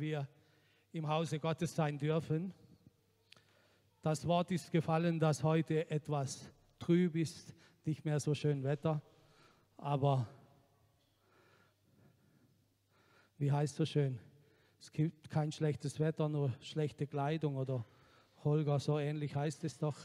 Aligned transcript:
wir 0.00 0.28
im 0.92 1.08
Hause 1.08 1.38
Gottes 1.40 1.74
sein 1.74 1.98
dürfen. 1.98 2.52
Das 4.02 4.26
Wort 4.26 4.50
ist 4.50 4.70
gefallen, 4.70 5.18
dass 5.18 5.42
heute 5.42 5.90
etwas 5.90 6.50
trüb 6.78 7.16
ist, 7.16 7.54
nicht 7.84 8.04
mehr 8.04 8.20
so 8.20 8.34
schön 8.34 8.62
Wetter, 8.62 9.02
aber 9.76 10.28
wie 13.38 13.50
heißt 13.50 13.76
so 13.76 13.84
schön? 13.84 14.18
Es 14.80 14.92
gibt 14.92 15.30
kein 15.30 15.50
schlechtes 15.50 15.98
Wetter, 15.98 16.28
nur 16.28 16.52
schlechte 16.60 17.06
Kleidung 17.06 17.56
oder 17.56 17.84
Holger, 18.44 18.78
so 18.78 18.98
ähnlich 18.98 19.34
heißt 19.34 19.64
es 19.64 19.78
doch. 19.78 19.98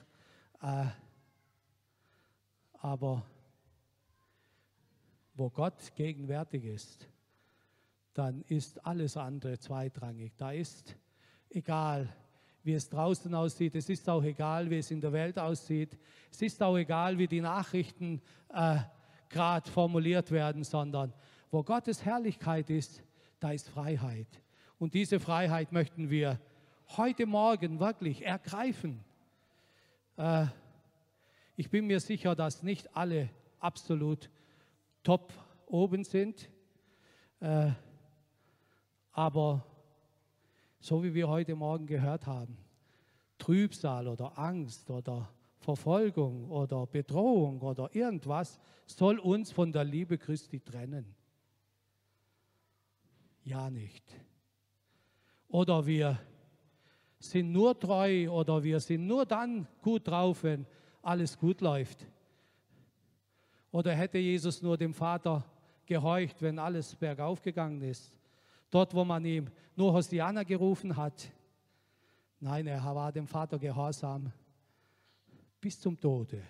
Äh, 0.61 0.85
aber 2.73 3.25
wo 5.33 5.49
Gott 5.49 5.93
gegenwärtig 5.95 6.63
ist, 6.65 7.07
dann 8.19 8.43
ist 8.49 8.85
alles 8.85 9.15
andere 9.15 9.57
zweitrangig. 9.59 10.33
Da 10.35 10.51
ist 10.51 10.97
egal, 11.49 12.13
wie 12.63 12.73
es 12.73 12.89
draußen 12.89 13.33
aussieht, 13.33 13.75
es 13.75 13.87
ist 13.87 14.09
auch 14.09 14.21
egal, 14.23 14.69
wie 14.69 14.79
es 14.79 14.91
in 14.91 14.99
der 14.99 15.13
Welt 15.13 15.39
aussieht, 15.39 15.97
es 16.29 16.41
ist 16.41 16.61
auch 16.61 16.75
egal, 16.75 17.17
wie 17.17 17.27
die 17.27 17.39
Nachrichten 17.39 18.21
äh, 18.53 18.79
gerade 19.29 19.71
formuliert 19.71 20.31
werden, 20.31 20.65
sondern 20.65 21.13
wo 21.49 21.63
Gottes 21.63 22.03
Herrlichkeit 22.03 22.69
ist, 22.69 23.01
da 23.39 23.51
ist 23.51 23.69
Freiheit. 23.69 24.27
Und 24.79 24.95
diese 24.95 25.21
Freiheit 25.21 25.71
möchten 25.71 26.09
wir 26.09 26.41
heute 26.97 27.25
Morgen 27.25 27.79
wirklich 27.79 28.25
ergreifen. 28.25 28.99
Äh, 30.17 30.47
ich 31.55 31.69
bin 31.69 31.87
mir 31.87 32.01
sicher, 32.01 32.35
dass 32.35 32.63
nicht 32.63 32.97
alle 32.97 33.29
absolut 33.61 34.29
top 35.03 35.31
oben 35.67 36.03
sind. 36.03 36.49
Äh, 37.39 37.71
aber 39.19 39.65
so 40.79 41.03
wie 41.03 41.13
wir 41.13 41.27
heute 41.27 41.53
Morgen 41.53 41.85
gehört 41.85 42.25
haben, 42.25 42.57
Trübsal 43.37 44.07
oder 44.07 44.39
Angst 44.39 44.89
oder 44.89 45.29
Verfolgung 45.57 46.49
oder 46.49 46.87
Bedrohung 46.87 47.59
oder 47.59 47.93
irgendwas 47.93 48.61
soll 48.85 49.19
uns 49.19 49.51
von 49.51 49.73
der 49.73 49.83
Liebe 49.83 50.17
Christi 50.17 50.61
trennen. 50.61 51.13
Ja 53.43 53.69
nicht. 53.69 54.05
Oder 55.49 55.85
wir 55.85 56.17
sind 57.19 57.51
nur 57.51 57.77
treu 57.77 58.29
oder 58.29 58.63
wir 58.63 58.79
sind 58.79 59.05
nur 59.05 59.25
dann 59.25 59.67
gut 59.81 60.07
drauf, 60.07 60.43
wenn 60.43 60.65
alles 61.01 61.37
gut 61.37 61.59
läuft. 61.59 62.07
Oder 63.69 63.93
hätte 63.93 64.17
Jesus 64.17 64.61
nur 64.61 64.77
dem 64.77 64.93
Vater 64.93 65.43
gehorcht, 65.85 66.41
wenn 66.41 66.57
alles 66.57 66.95
bergauf 66.95 67.41
gegangen 67.41 67.81
ist? 67.81 68.18
Dort, 68.69 68.93
wo 68.93 69.03
man 69.03 69.25
ihm 69.25 69.47
nur 69.75 69.93
Hosiana 69.93 70.43
gerufen 70.43 70.95
hat. 70.95 71.31
Nein, 72.39 72.67
er 72.67 72.83
war 72.83 73.11
dem 73.11 73.27
Vater 73.27 73.57
gehorsam 73.57 74.31
bis 75.59 75.79
zum 75.79 75.99
Tode. 75.99 76.41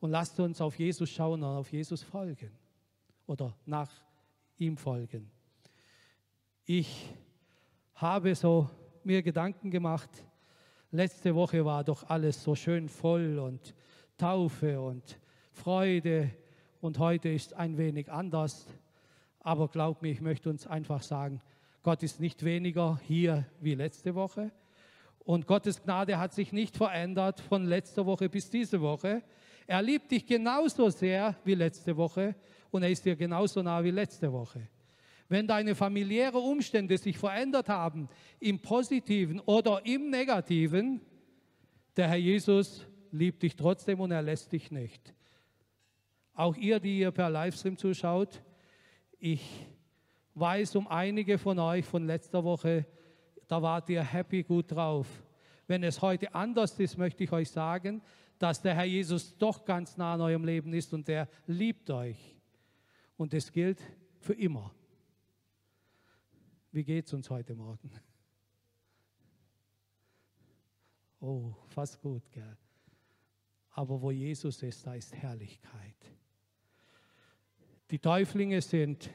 Und 0.00 0.10
lasst 0.10 0.38
uns 0.38 0.60
auf 0.60 0.78
Jesus 0.78 1.10
schauen 1.10 1.42
und 1.42 1.56
auf 1.56 1.72
Jesus 1.72 2.02
folgen 2.02 2.50
oder 3.26 3.54
nach 3.66 3.90
ihm 4.56 4.76
folgen. 4.76 5.30
Ich 6.64 7.12
habe 7.94 8.34
so 8.34 8.70
mir 9.02 9.22
Gedanken 9.22 9.70
gemacht. 9.70 10.10
Letzte 10.90 11.34
Woche 11.34 11.64
war 11.64 11.82
doch 11.82 12.08
alles 12.08 12.42
so 12.42 12.54
schön 12.54 12.88
voll 12.88 13.38
und 13.38 13.74
Taufe 14.16 14.80
und 14.80 15.18
Freude 15.52 16.30
und 16.80 16.98
heute 16.98 17.28
ist 17.28 17.54
ein 17.54 17.76
wenig 17.76 18.10
anders. 18.10 18.66
Aber 19.40 19.68
glaub 19.68 20.02
mir, 20.02 20.10
ich 20.10 20.20
möchte 20.20 20.50
uns 20.50 20.66
einfach 20.66 21.02
sagen, 21.02 21.40
Gott 21.82 22.02
ist 22.02 22.20
nicht 22.20 22.44
weniger 22.44 23.00
hier 23.06 23.46
wie 23.60 23.74
letzte 23.74 24.14
Woche. 24.14 24.50
Und 25.20 25.46
Gottes 25.46 25.82
Gnade 25.82 26.18
hat 26.18 26.32
sich 26.32 26.52
nicht 26.52 26.76
verändert 26.76 27.40
von 27.40 27.64
letzter 27.64 28.06
Woche 28.06 28.28
bis 28.28 28.50
diese 28.50 28.80
Woche. 28.80 29.22
Er 29.66 29.82
liebt 29.82 30.10
dich 30.10 30.26
genauso 30.26 30.88
sehr 30.88 31.36
wie 31.44 31.54
letzte 31.54 31.96
Woche 31.96 32.34
und 32.70 32.82
er 32.82 32.90
ist 32.90 33.04
dir 33.04 33.16
genauso 33.16 33.62
nah 33.62 33.84
wie 33.84 33.90
letzte 33.90 34.32
Woche. 34.32 34.66
Wenn 35.28 35.46
deine 35.46 35.74
familiären 35.74 36.42
Umstände 36.42 36.96
sich 36.96 37.18
verändert 37.18 37.68
haben, 37.68 38.08
im 38.40 38.60
positiven 38.60 39.40
oder 39.40 39.84
im 39.84 40.08
negativen, 40.08 41.02
der 41.96 42.08
Herr 42.08 42.16
Jesus 42.16 42.86
liebt 43.12 43.42
dich 43.42 43.56
trotzdem 43.56 44.00
und 44.00 44.10
er 44.10 44.22
lässt 44.22 44.52
dich 44.52 44.70
nicht. 44.70 45.14
Auch 46.32 46.56
ihr, 46.56 46.80
die 46.80 47.00
ihr 47.00 47.10
per 47.10 47.28
Livestream 47.28 47.76
zuschaut, 47.76 48.40
ich 49.18 49.66
weiß 50.34 50.76
um 50.76 50.86
einige 50.88 51.38
von 51.38 51.58
euch 51.58 51.84
von 51.84 52.06
letzter 52.06 52.44
Woche, 52.44 52.86
da 53.46 53.62
wart 53.62 53.88
ihr 53.88 54.02
happy 54.02 54.42
gut 54.42 54.70
drauf. 54.70 55.06
Wenn 55.66 55.82
es 55.82 56.00
heute 56.00 56.34
anders 56.34 56.78
ist, 56.78 56.96
möchte 56.96 57.24
ich 57.24 57.32
euch 57.32 57.50
sagen, 57.50 58.02
dass 58.38 58.62
der 58.62 58.74
Herr 58.74 58.84
Jesus 58.84 59.36
doch 59.36 59.64
ganz 59.64 59.96
nah 59.96 60.14
an 60.14 60.20
eurem 60.20 60.44
Leben 60.44 60.72
ist 60.72 60.94
und 60.94 61.08
er 61.08 61.28
liebt 61.46 61.90
euch. 61.90 62.36
Und 63.16 63.32
das 63.32 63.52
gilt 63.52 63.82
für 64.20 64.34
immer. 64.34 64.72
Wie 66.70 66.84
geht 66.84 67.06
es 67.06 67.12
uns 67.12 67.28
heute 67.28 67.54
Morgen? 67.54 67.90
Oh, 71.20 71.52
fast 71.66 72.00
gut, 72.00 72.30
gell? 72.30 72.56
Aber 73.70 74.00
wo 74.00 74.10
Jesus 74.10 74.62
ist, 74.62 74.86
da 74.86 74.94
ist 74.94 75.14
Herrlichkeit. 75.14 75.96
Die 77.90 77.98
Täuflinge 77.98 78.60
sind, 78.60 79.08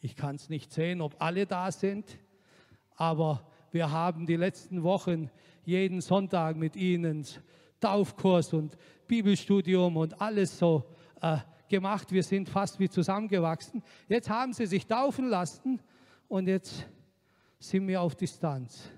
ich 0.00 0.16
kann 0.16 0.34
es 0.34 0.48
nicht 0.48 0.72
sehen, 0.72 1.00
ob 1.00 1.14
alle 1.22 1.46
da 1.46 1.70
sind, 1.70 2.18
aber 2.96 3.48
wir 3.70 3.92
haben 3.92 4.26
die 4.26 4.34
letzten 4.34 4.82
Wochen 4.82 5.30
jeden 5.64 6.00
Sonntag 6.00 6.56
mit 6.56 6.74
ihnen 6.74 7.24
Taufkurs 7.78 8.52
und 8.54 8.76
Bibelstudium 9.06 9.96
und 9.96 10.20
alles 10.20 10.58
so 10.58 10.84
äh, 11.20 11.38
gemacht. 11.68 12.10
Wir 12.10 12.24
sind 12.24 12.48
fast 12.48 12.80
wie 12.80 12.88
zusammengewachsen. 12.88 13.84
Jetzt 14.08 14.28
haben 14.28 14.52
sie 14.52 14.66
sich 14.66 14.86
taufen 14.86 15.28
lassen 15.28 15.80
und 16.26 16.48
jetzt 16.48 16.88
sind 17.60 17.86
wir 17.86 18.00
auf 18.00 18.16
Distanz. 18.16 18.90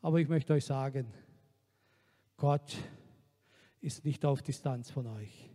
Aber 0.00 0.18
ich 0.18 0.28
möchte 0.28 0.54
euch 0.54 0.64
sagen, 0.64 1.12
Gott 2.38 2.74
ist 3.80 4.04
nicht 4.04 4.24
auf 4.24 4.40
Distanz 4.40 4.90
von 4.90 5.06
euch. 5.06 5.50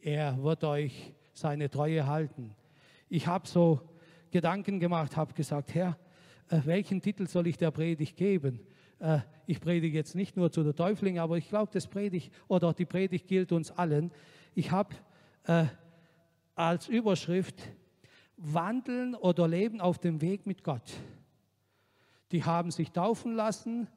Er 0.00 0.40
wird 0.40 0.62
euch 0.62 1.12
seine 1.32 1.68
Treue 1.68 2.06
halten. 2.06 2.54
Ich 3.08 3.26
habe 3.26 3.48
so 3.48 3.80
Gedanken 4.30 4.78
gemacht, 4.78 5.16
habe 5.16 5.34
gesagt, 5.34 5.74
Herr, 5.74 5.98
äh, 6.50 6.60
welchen 6.64 7.00
Titel 7.00 7.26
soll 7.26 7.48
ich 7.48 7.56
der 7.56 7.72
Predigt 7.72 8.16
geben? 8.16 8.60
Äh, 9.00 9.18
ich 9.46 9.60
predige 9.60 9.98
jetzt 9.98 10.14
nicht 10.14 10.36
nur 10.36 10.52
zu 10.52 10.62
der 10.62 10.76
Täufling, 10.76 11.18
aber 11.18 11.36
ich 11.36 11.48
glaube, 11.48 11.72
das 11.72 11.88
Predigt 11.88 12.32
oder 12.46 12.72
die 12.72 12.84
Predigt 12.84 13.26
gilt 13.26 13.50
uns 13.50 13.72
allen. 13.72 14.12
Ich 14.54 14.70
habe 14.70 14.94
äh, 15.44 15.64
als 16.54 16.86
Überschrift 16.86 17.60
Wandeln 18.36 19.16
oder 19.16 19.48
Leben 19.48 19.80
auf 19.80 19.98
dem 19.98 20.20
Weg 20.20 20.46
mit 20.46 20.62
Gott. 20.62 20.92
Die 22.30 22.44
haben 22.44 22.70
sich 22.70 22.92
taufen 22.92 23.34
lassen. 23.34 23.88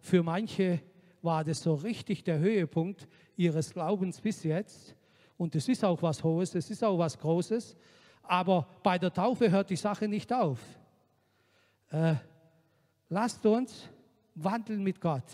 Für 0.00 0.22
manche 0.24 0.80
war 1.22 1.44
das 1.44 1.62
so 1.62 1.74
richtig 1.74 2.24
der 2.24 2.38
Höhepunkt 2.38 3.08
ihres 3.36 3.72
Glaubens 3.72 4.20
bis 4.20 4.42
jetzt. 4.44 4.94
Und 5.36 5.54
es 5.54 5.68
ist 5.68 5.84
auch 5.84 6.02
was 6.02 6.22
Hohes, 6.22 6.54
es 6.54 6.70
ist 6.70 6.82
auch 6.82 6.98
was 6.98 7.18
Großes. 7.18 7.76
Aber 8.22 8.66
bei 8.82 8.98
der 8.98 9.12
Taufe 9.12 9.50
hört 9.50 9.70
die 9.70 9.76
Sache 9.76 10.08
nicht 10.08 10.32
auf. 10.32 10.60
Äh, 11.90 12.16
lasst 13.08 13.44
uns 13.46 13.88
wandeln 14.34 14.82
mit 14.82 15.00
Gott. 15.00 15.24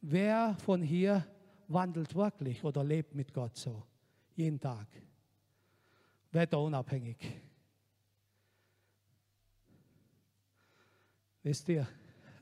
Wer 0.00 0.54
von 0.64 0.82
hier 0.82 1.26
wandelt 1.68 2.14
wirklich 2.14 2.62
oder 2.62 2.84
lebt 2.84 3.14
mit 3.14 3.32
Gott 3.32 3.56
so? 3.56 3.82
Jeden 4.36 4.60
Tag. 4.60 4.86
Wetterunabhängig. 6.30 7.16
Wisst 11.42 11.68
ihr, 11.68 11.86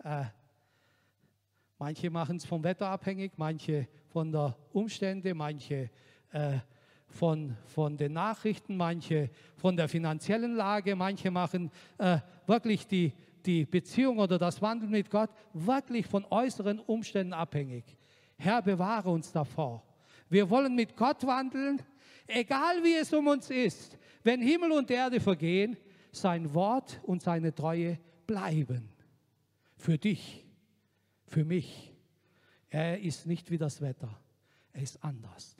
äh, 0.03 0.25
Manche 1.79 2.09
machen 2.09 2.37
es 2.37 2.44
vom 2.44 2.62
Wetter 2.62 2.88
abhängig, 2.88 3.32
manche 3.37 3.88
von 4.09 4.31
der 4.31 4.56
Umstände, 4.73 5.35
manche 5.35 5.91
äh, 6.31 6.59
von, 7.09 7.56
von 7.67 7.97
den 7.97 8.12
Nachrichten, 8.12 8.76
manche 8.76 9.31
von 9.56 9.76
der 9.76 9.88
finanziellen 9.88 10.55
Lage, 10.55 10.94
manche 10.94 11.31
machen 11.31 11.71
äh, 11.99 12.19
wirklich 12.47 12.87
die, 12.87 13.12
die 13.44 13.65
Beziehung 13.65 14.19
oder 14.19 14.38
das 14.38 14.62
Wandeln 14.62 14.91
mit 14.91 15.11
Gott 15.11 15.31
wirklich 15.53 16.06
von 16.06 16.25
äußeren 16.31 16.79
Umständen 16.79 17.32
abhängig. 17.32 17.85
Herr, 18.37 18.62
bewahre 18.62 19.11
uns 19.11 19.32
davor. 19.32 19.82
Wir 20.29 20.49
wollen 20.50 20.75
mit 20.75 20.97
Gott 20.97 21.27
wandeln, 21.27 21.82
egal 22.27 22.82
wie 22.82 22.94
es 22.94 23.12
um 23.12 23.27
uns 23.27 23.50
ist. 23.50 23.99
Wenn 24.23 24.41
Himmel 24.41 24.73
und 24.73 24.91
Erde 24.91 25.20
vergehen, 25.20 25.77
sein 26.12 26.55
Wort 26.55 27.00
und 27.03 27.23
seine 27.23 27.55
Treue 27.55 27.99
bleiben. 28.27 28.88
Für 29.77 29.99
dich 29.99 30.44
für 31.26 31.44
mich. 31.44 31.93
Er 32.69 33.00
ist 33.00 33.26
nicht 33.26 33.50
wie 33.50 33.59
das 33.59 33.81
Wetter. 33.81 34.19
Er 34.73 34.82
ist 34.82 35.03
anders. 35.05 35.56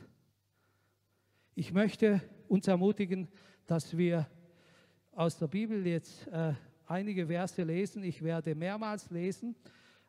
Ich 1.55 1.72
möchte 1.72 2.20
uns 2.49 2.66
ermutigen, 2.66 3.28
dass 3.66 3.96
wir 3.96 4.28
aus 5.12 5.38
der 5.38 5.46
Bibel 5.46 5.87
jetzt 5.87 6.26
äh, 6.28 6.55
einige 6.87 7.26
Verse 7.26 7.62
lesen. 7.62 8.02
Ich 8.02 8.22
werde 8.22 8.55
mehrmals 8.55 9.11
lesen, 9.11 9.55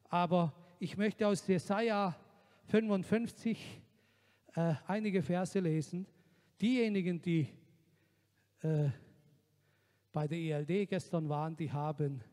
aber 0.09 0.53
ich 0.79 0.97
möchte 0.97 1.27
aus 1.27 1.45
Jesaja 1.47 2.15
55 2.65 3.81
äh, 4.55 4.73
einige 4.87 5.21
Verse 5.21 5.59
lesen. 5.59 6.07
Diejenigen, 6.59 7.21
die 7.21 7.47
äh, 8.61 8.89
bei 10.11 10.27
der 10.27 10.37
ELD 10.37 10.89
gestern 10.89 11.29
waren, 11.29 11.55
die 11.55 11.71
haben, 11.71 12.23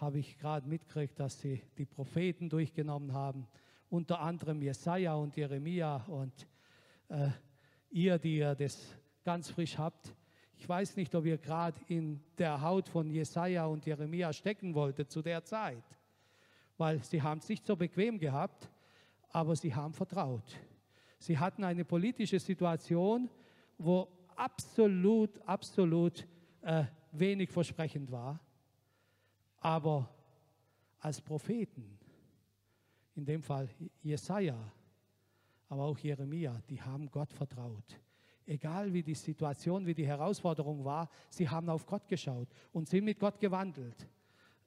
habe 0.00 0.18
ich 0.18 0.38
gerade 0.38 0.66
mitgekriegt, 0.66 1.20
dass 1.20 1.40
sie 1.40 1.62
die 1.76 1.84
Propheten 1.84 2.48
durchgenommen 2.48 3.12
haben, 3.12 3.46
unter 3.90 4.20
anderem 4.20 4.62
Jesaja 4.62 5.14
und 5.14 5.36
Jeremia 5.36 5.96
und 6.06 6.46
äh, 7.08 7.28
ihr, 7.90 8.18
die 8.18 8.38
ihr 8.38 8.54
das 8.54 8.96
ganz 9.24 9.50
frisch 9.50 9.76
habt. 9.76 10.14
Ich 10.56 10.66
weiß 10.66 10.96
nicht, 10.96 11.14
ob 11.14 11.26
ihr 11.26 11.36
gerade 11.36 11.78
in 11.88 12.22
der 12.38 12.62
Haut 12.62 12.88
von 12.88 13.10
Jesaja 13.10 13.66
und 13.66 13.84
Jeremia 13.84 14.32
stecken 14.32 14.74
wolltet 14.74 15.10
zu 15.10 15.20
der 15.20 15.44
Zeit, 15.44 15.84
weil 16.78 17.02
sie 17.02 17.20
haben 17.20 17.38
es 17.38 17.48
nicht 17.48 17.66
so 17.66 17.76
bequem 17.76 18.18
gehabt, 18.18 18.70
aber 19.28 19.54
sie 19.54 19.74
haben 19.74 19.92
vertraut. 19.92 20.56
Sie 21.18 21.38
hatten 21.38 21.62
eine 21.62 21.84
politische 21.84 22.38
Situation, 22.40 23.28
wo 23.76 24.08
absolut, 24.34 25.38
absolut 25.46 26.26
äh, 26.62 26.84
wenig 27.12 27.50
versprechend 27.50 28.10
war. 28.10 28.40
Aber 29.60 30.08
als 30.98 31.20
Propheten, 31.20 31.98
in 33.14 33.24
dem 33.24 33.42
Fall 33.42 33.68
Jesaja, 34.02 34.72
aber 35.68 35.84
auch 35.84 35.98
Jeremia, 35.98 36.60
die 36.68 36.80
haben 36.80 37.10
Gott 37.10 37.32
vertraut. 37.32 38.00
Egal 38.46 38.92
wie 38.92 39.02
die 39.02 39.14
Situation, 39.14 39.86
wie 39.86 39.94
die 39.94 40.06
Herausforderung 40.06 40.84
war, 40.84 41.08
sie 41.28 41.48
haben 41.48 41.68
auf 41.68 41.86
Gott 41.86 42.08
geschaut 42.08 42.48
und 42.72 42.88
sind 42.88 43.04
mit 43.04 43.18
Gott 43.18 43.38
gewandelt. 43.38 44.08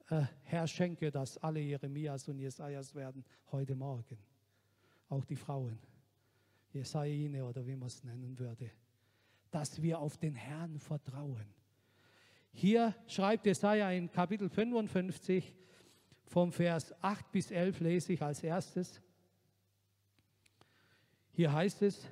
Äh, 0.08 0.22
Herr, 0.44 0.66
schenke, 0.66 1.10
dass 1.10 1.36
alle 1.38 1.60
Jeremias 1.60 2.28
und 2.28 2.38
Jesajas 2.38 2.94
werden 2.94 3.24
heute 3.52 3.74
Morgen. 3.74 4.18
Auch 5.08 5.24
die 5.24 5.36
Frauen. 5.36 5.78
Jesaine 6.72 7.44
oder 7.44 7.66
wie 7.66 7.76
man 7.76 7.88
es 7.88 8.02
nennen 8.02 8.38
würde. 8.38 8.70
Dass 9.50 9.80
wir 9.80 9.98
auf 9.98 10.16
den 10.16 10.34
Herrn 10.34 10.78
vertrauen. 10.78 11.46
Hier 12.56 12.94
schreibt 13.08 13.46
Jesaja 13.46 13.90
in 13.90 14.10
Kapitel 14.10 14.48
55 14.48 15.52
vom 16.26 16.52
Vers 16.52 16.94
8 17.02 17.32
bis 17.32 17.50
11 17.50 17.80
lese 17.80 18.12
ich 18.12 18.22
als 18.22 18.44
erstes. 18.44 19.02
Hier 21.32 21.52
heißt 21.52 21.82
es, 21.82 22.08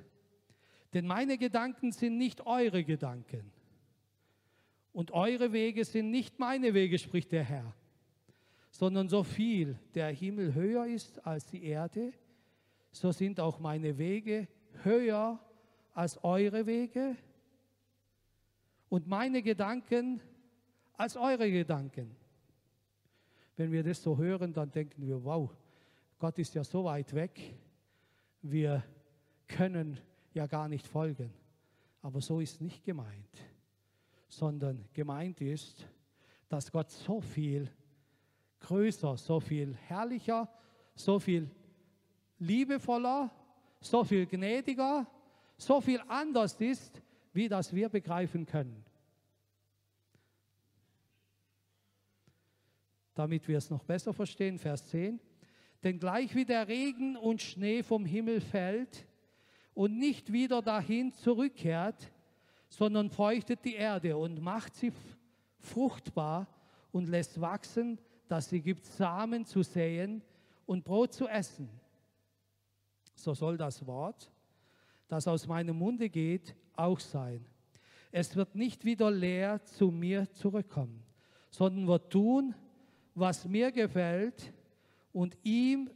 denn 0.93 1.07
meine 1.07 1.37
Gedanken 1.37 1.93
sind 1.93 2.17
nicht 2.17 2.45
eure 2.45 2.83
Gedanken 2.83 3.51
und 4.91 5.11
eure 5.11 5.53
Wege 5.53 5.85
sind 5.85 6.11
nicht 6.11 6.37
meine 6.39 6.73
Wege, 6.73 6.99
spricht 6.99 7.31
der 7.31 7.45
Herr, 7.45 7.73
sondern 8.69 9.07
so 9.07 9.23
viel 9.23 9.79
der 9.95 10.09
Himmel 10.09 10.53
höher 10.53 10.85
ist 10.87 11.25
als 11.25 11.45
die 11.45 11.63
Erde, 11.63 12.11
so 12.91 13.13
sind 13.13 13.39
auch 13.39 13.59
meine 13.59 13.97
Wege 13.97 14.49
höher 14.83 15.39
als 15.93 16.21
eure 16.21 16.65
Wege 16.65 17.15
und 18.89 19.07
meine 19.07 19.41
Gedanken 19.41 20.21
als 20.93 21.15
eure 21.15 21.49
Gedanken. 21.51 22.15
Wenn 23.55 23.71
wir 23.71 23.83
das 23.83 24.01
so 24.01 24.17
hören, 24.17 24.53
dann 24.53 24.71
denken 24.71 25.05
wir, 25.05 25.23
wow, 25.23 25.49
Gott 26.19 26.39
ist 26.39 26.55
ja 26.55 26.63
so 26.63 26.83
weit 26.85 27.13
weg, 27.13 27.55
wir 28.41 28.83
können 29.47 29.99
ja 30.33 30.47
gar 30.47 30.67
nicht 30.67 30.87
folgen. 30.87 31.33
Aber 32.01 32.21
so 32.21 32.39
ist 32.39 32.61
nicht 32.61 32.83
gemeint, 32.83 33.37
sondern 34.27 34.85
gemeint 34.93 35.39
ist, 35.41 35.87
dass 36.49 36.71
Gott 36.71 36.91
so 36.91 37.21
viel 37.21 37.69
größer, 38.59 39.17
so 39.17 39.39
viel 39.39 39.75
herrlicher, 39.75 40.49
so 40.95 41.19
viel 41.19 41.49
liebevoller, 42.39 43.31
so 43.79 44.03
viel 44.03 44.25
gnädiger, 44.25 45.07
so 45.57 45.81
viel 45.81 46.01
anders 46.07 46.59
ist, 46.59 47.01
wie 47.33 47.47
das 47.47 47.73
wir 47.73 47.89
begreifen 47.89 48.45
können. 48.45 48.83
Damit 53.15 53.47
wir 53.47 53.57
es 53.57 53.69
noch 53.69 53.83
besser 53.83 54.13
verstehen, 54.13 54.57
Vers 54.57 54.87
10. 54.87 55.19
Denn 55.83 55.99
gleich 55.99 56.33
wie 56.35 56.45
der 56.45 56.67
Regen 56.67 57.15
und 57.17 57.41
Schnee 57.41 57.83
vom 57.83 58.05
Himmel 58.05 58.41
fällt 58.41 59.05
und 59.73 59.97
nicht 59.97 60.31
wieder 60.31 60.61
dahin 60.61 61.11
zurückkehrt, 61.13 62.11
sondern 62.69 63.09
feuchtet 63.09 63.65
die 63.65 63.75
Erde 63.75 64.17
und 64.17 64.41
macht 64.41 64.75
sie 64.75 64.91
fruchtbar 65.59 66.47
und 66.91 67.09
lässt 67.09 67.39
wachsen, 67.39 67.99
dass 68.27 68.49
sie 68.49 68.61
gibt 68.61 68.85
Samen 68.85 69.45
zu 69.45 69.61
säen 69.61 70.23
und 70.65 70.83
Brot 70.83 71.13
zu 71.13 71.27
essen 71.27 71.69
so 73.15 73.33
soll 73.33 73.57
das 73.57 73.85
Wort, 73.85 74.31
das 75.07 75.27
aus 75.27 75.47
meinem 75.47 75.77
Munde 75.77 76.09
geht, 76.09 76.55
auch 76.75 76.99
sein. 76.99 77.45
Es 78.11 78.35
wird 78.35 78.55
nicht 78.55 78.85
wieder 78.85 79.09
leer 79.09 79.63
zu 79.63 79.89
mir 79.91 80.31
zurückkommen, 80.33 81.03
sondern 81.49 81.87
wird 81.87 82.11
tun, 82.11 82.53
was 83.15 83.45
mir 83.45 83.71
gefällt, 83.71 84.53
und 85.13 85.37
ihm 85.43 85.89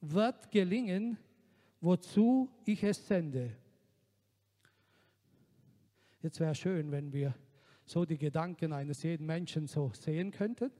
wird 0.00 0.50
gelingen, 0.50 1.18
wozu 1.80 2.48
ich 2.64 2.82
es 2.82 3.06
sende. 3.06 3.56
Jetzt 6.22 6.40
wäre 6.40 6.54
schön, 6.54 6.90
wenn 6.90 7.12
wir 7.12 7.34
so 7.84 8.06
die 8.06 8.16
Gedanken 8.16 8.72
eines 8.72 9.02
jeden 9.02 9.26
Menschen 9.26 9.66
so 9.66 9.90
sehen 9.92 10.30
könnten. 10.30 10.70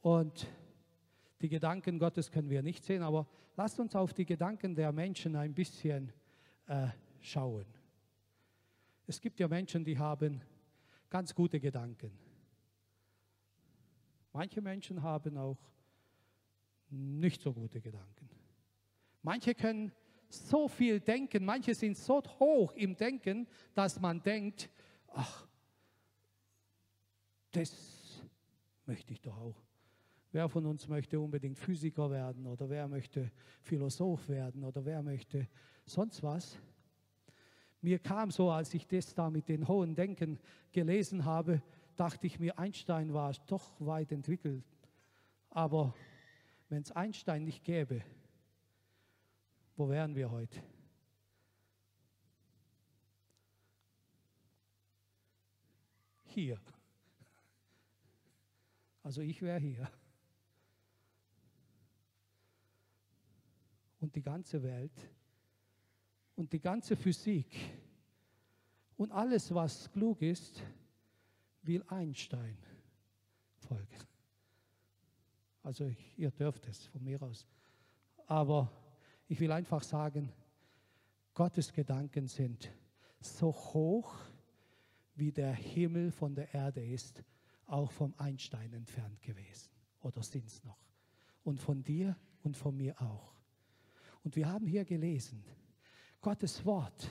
Und 0.00 0.46
die 1.42 1.50
Gedanken 1.50 1.98
Gottes 1.98 2.30
können 2.30 2.48
wir 2.48 2.62
nicht 2.62 2.84
sehen, 2.84 3.02
aber 3.02 3.26
lasst 3.56 3.78
uns 3.80 3.94
auf 3.94 4.14
die 4.14 4.24
Gedanken 4.24 4.74
der 4.74 4.92
Menschen 4.92 5.36
ein 5.36 5.52
bisschen 5.52 6.12
äh, 6.66 6.88
schauen. 7.18 7.66
Es 9.06 9.20
gibt 9.20 9.40
ja 9.40 9.48
Menschen, 9.48 9.84
die 9.84 9.98
haben 9.98 10.40
ganz 11.10 11.34
gute 11.34 11.60
Gedanken. 11.60 12.12
Manche 14.32 14.60
Menschen 14.60 15.02
haben 15.02 15.36
auch 15.36 15.58
nicht 16.88 17.40
so 17.42 17.52
gute 17.52 17.80
Gedanken. 17.80 18.28
Manche 19.22 19.54
können 19.54 19.92
so 20.28 20.68
viel 20.68 21.00
denken, 21.00 21.44
manche 21.44 21.74
sind 21.74 21.96
so 21.96 22.22
hoch 22.38 22.72
im 22.74 22.96
Denken, 22.96 23.46
dass 23.74 24.00
man 24.00 24.22
denkt, 24.22 24.70
ach, 25.08 25.46
das 27.50 28.22
möchte 28.86 29.12
ich 29.12 29.20
doch 29.20 29.36
auch. 29.36 29.62
Wer 30.32 30.48
von 30.48 30.64
uns 30.66 30.86
möchte 30.86 31.18
unbedingt 31.18 31.58
Physiker 31.58 32.08
werden 32.10 32.46
oder 32.46 32.68
wer 32.68 32.86
möchte 32.86 33.32
Philosoph 33.60 34.28
werden 34.28 34.62
oder 34.62 34.84
wer 34.84 35.02
möchte 35.02 35.48
sonst 35.84 36.22
was? 36.22 36.56
Mir 37.80 37.98
kam 37.98 38.30
so, 38.30 38.50
als 38.50 38.72
ich 38.74 38.86
das 38.86 39.12
da 39.14 39.30
mit 39.30 39.48
den 39.48 39.66
hohen 39.66 39.94
Denken 39.94 40.38
gelesen 40.70 41.24
habe, 41.24 41.62
dachte 42.00 42.26
ich 42.26 42.40
mir, 42.40 42.58
Einstein 42.58 43.12
war 43.12 43.32
doch 43.46 43.78
weit 43.78 44.10
entwickelt. 44.10 44.64
Aber 45.50 45.94
wenn 46.70 46.80
es 46.80 46.90
Einstein 46.92 47.44
nicht 47.44 47.62
gäbe, 47.62 48.02
wo 49.76 49.88
wären 49.88 50.14
wir 50.14 50.30
heute? 50.30 50.62
Hier. 56.24 56.58
Also 59.02 59.20
ich 59.20 59.42
wäre 59.42 59.60
hier. 59.60 59.90
und 64.00 64.14
die 64.14 64.22
ganze 64.22 64.62
Welt 64.62 65.10
und 66.34 66.52
die 66.52 66.60
ganze 66.60 66.96
Physik 66.96 67.46
und 68.96 69.12
alles, 69.12 69.54
was 69.54 69.90
klug 69.92 70.22
ist, 70.22 70.62
will 71.62 71.84
Einstein 71.88 72.56
folgen. 73.58 73.98
Also 75.62 75.92
ihr 76.16 76.30
dürft 76.30 76.66
es 76.68 76.86
von 76.86 77.02
mir 77.02 77.22
aus. 77.22 77.46
Aber 78.26 78.70
ich 79.28 79.38
will 79.40 79.52
einfach 79.52 79.82
sagen, 79.82 80.32
Gottes 81.34 81.72
Gedanken 81.72 82.26
sind 82.26 82.70
so 83.20 83.52
hoch, 83.52 84.14
wie 85.14 85.32
der 85.32 85.52
Himmel 85.52 86.10
von 86.10 86.34
der 86.34 86.52
Erde 86.54 86.84
ist, 86.84 87.22
auch 87.66 87.90
vom 87.90 88.14
Einstein 88.16 88.72
entfernt 88.72 89.20
gewesen. 89.20 89.70
Oder 90.00 90.22
sind 90.22 90.46
es 90.46 90.64
noch? 90.64 90.78
Und 91.44 91.60
von 91.60 91.82
dir 91.82 92.16
und 92.42 92.56
von 92.56 92.76
mir 92.76 93.00
auch. 93.00 93.34
Und 94.24 94.36
wir 94.36 94.48
haben 94.48 94.66
hier 94.66 94.84
gelesen, 94.84 95.44
Gottes 96.20 96.64
Wort. 96.64 97.10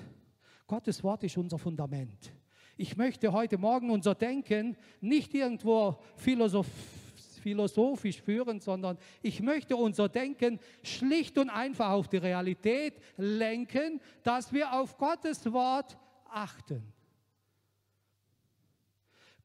Gottes 0.68 1.04
Wort 1.04 1.24
ist 1.24 1.38
unser 1.38 1.58
Fundament. 1.58 2.32
Ich 2.82 2.96
möchte 2.96 3.34
heute 3.34 3.58
Morgen 3.58 3.90
unser 3.90 4.16
Denken 4.16 4.78
nicht 5.02 5.34
irgendwo 5.34 6.00
philosophisch 6.16 8.22
führen, 8.22 8.62
sondern 8.62 8.98
ich 9.22 9.42
möchte 9.42 9.76
unser 9.76 10.08
Denken 10.08 10.62
schlicht 10.82 11.38
und 11.38 11.50
einfach 11.50 11.90
auf 11.90 12.08
die 12.08 12.16
Realität 12.16 12.94
lenken, 13.18 14.00
dass 14.24 14.54
wir 14.54 14.72
auf 14.72 14.98
Gottes 14.98 15.52
Wort 15.52 15.98
achten. 16.30 16.82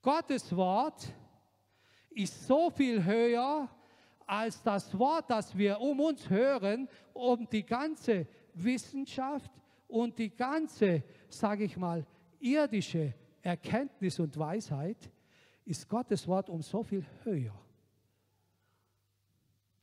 Gottes 0.00 0.54
Wort 0.54 1.04
ist 2.10 2.46
so 2.46 2.70
viel 2.70 3.04
höher 3.04 3.68
als 4.28 4.62
das 4.62 4.96
Wort, 4.96 5.28
das 5.28 5.58
wir 5.58 5.80
um 5.80 5.98
uns 5.98 6.30
hören, 6.30 6.88
um 7.12 7.48
die 7.50 7.66
ganze 7.66 8.28
Wissenschaft 8.52 9.50
und 9.88 10.16
die 10.20 10.30
ganze, 10.30 11.02
sage 11.28 11.64
ich 11.64 11.76
mal, 11.76 12.06
irdische 12.38 13.12
Erkenntnis 13.44 14.18
und 14.18 14.38
Weisheit, 14.38 15.10
ist 15.66 15.88
Gottes 15.88 16.26
Wort 16.26 16.48
um 16.48 16.62
so 16.62 16.82
viel 16.82 17.04
höher 17.24 17.54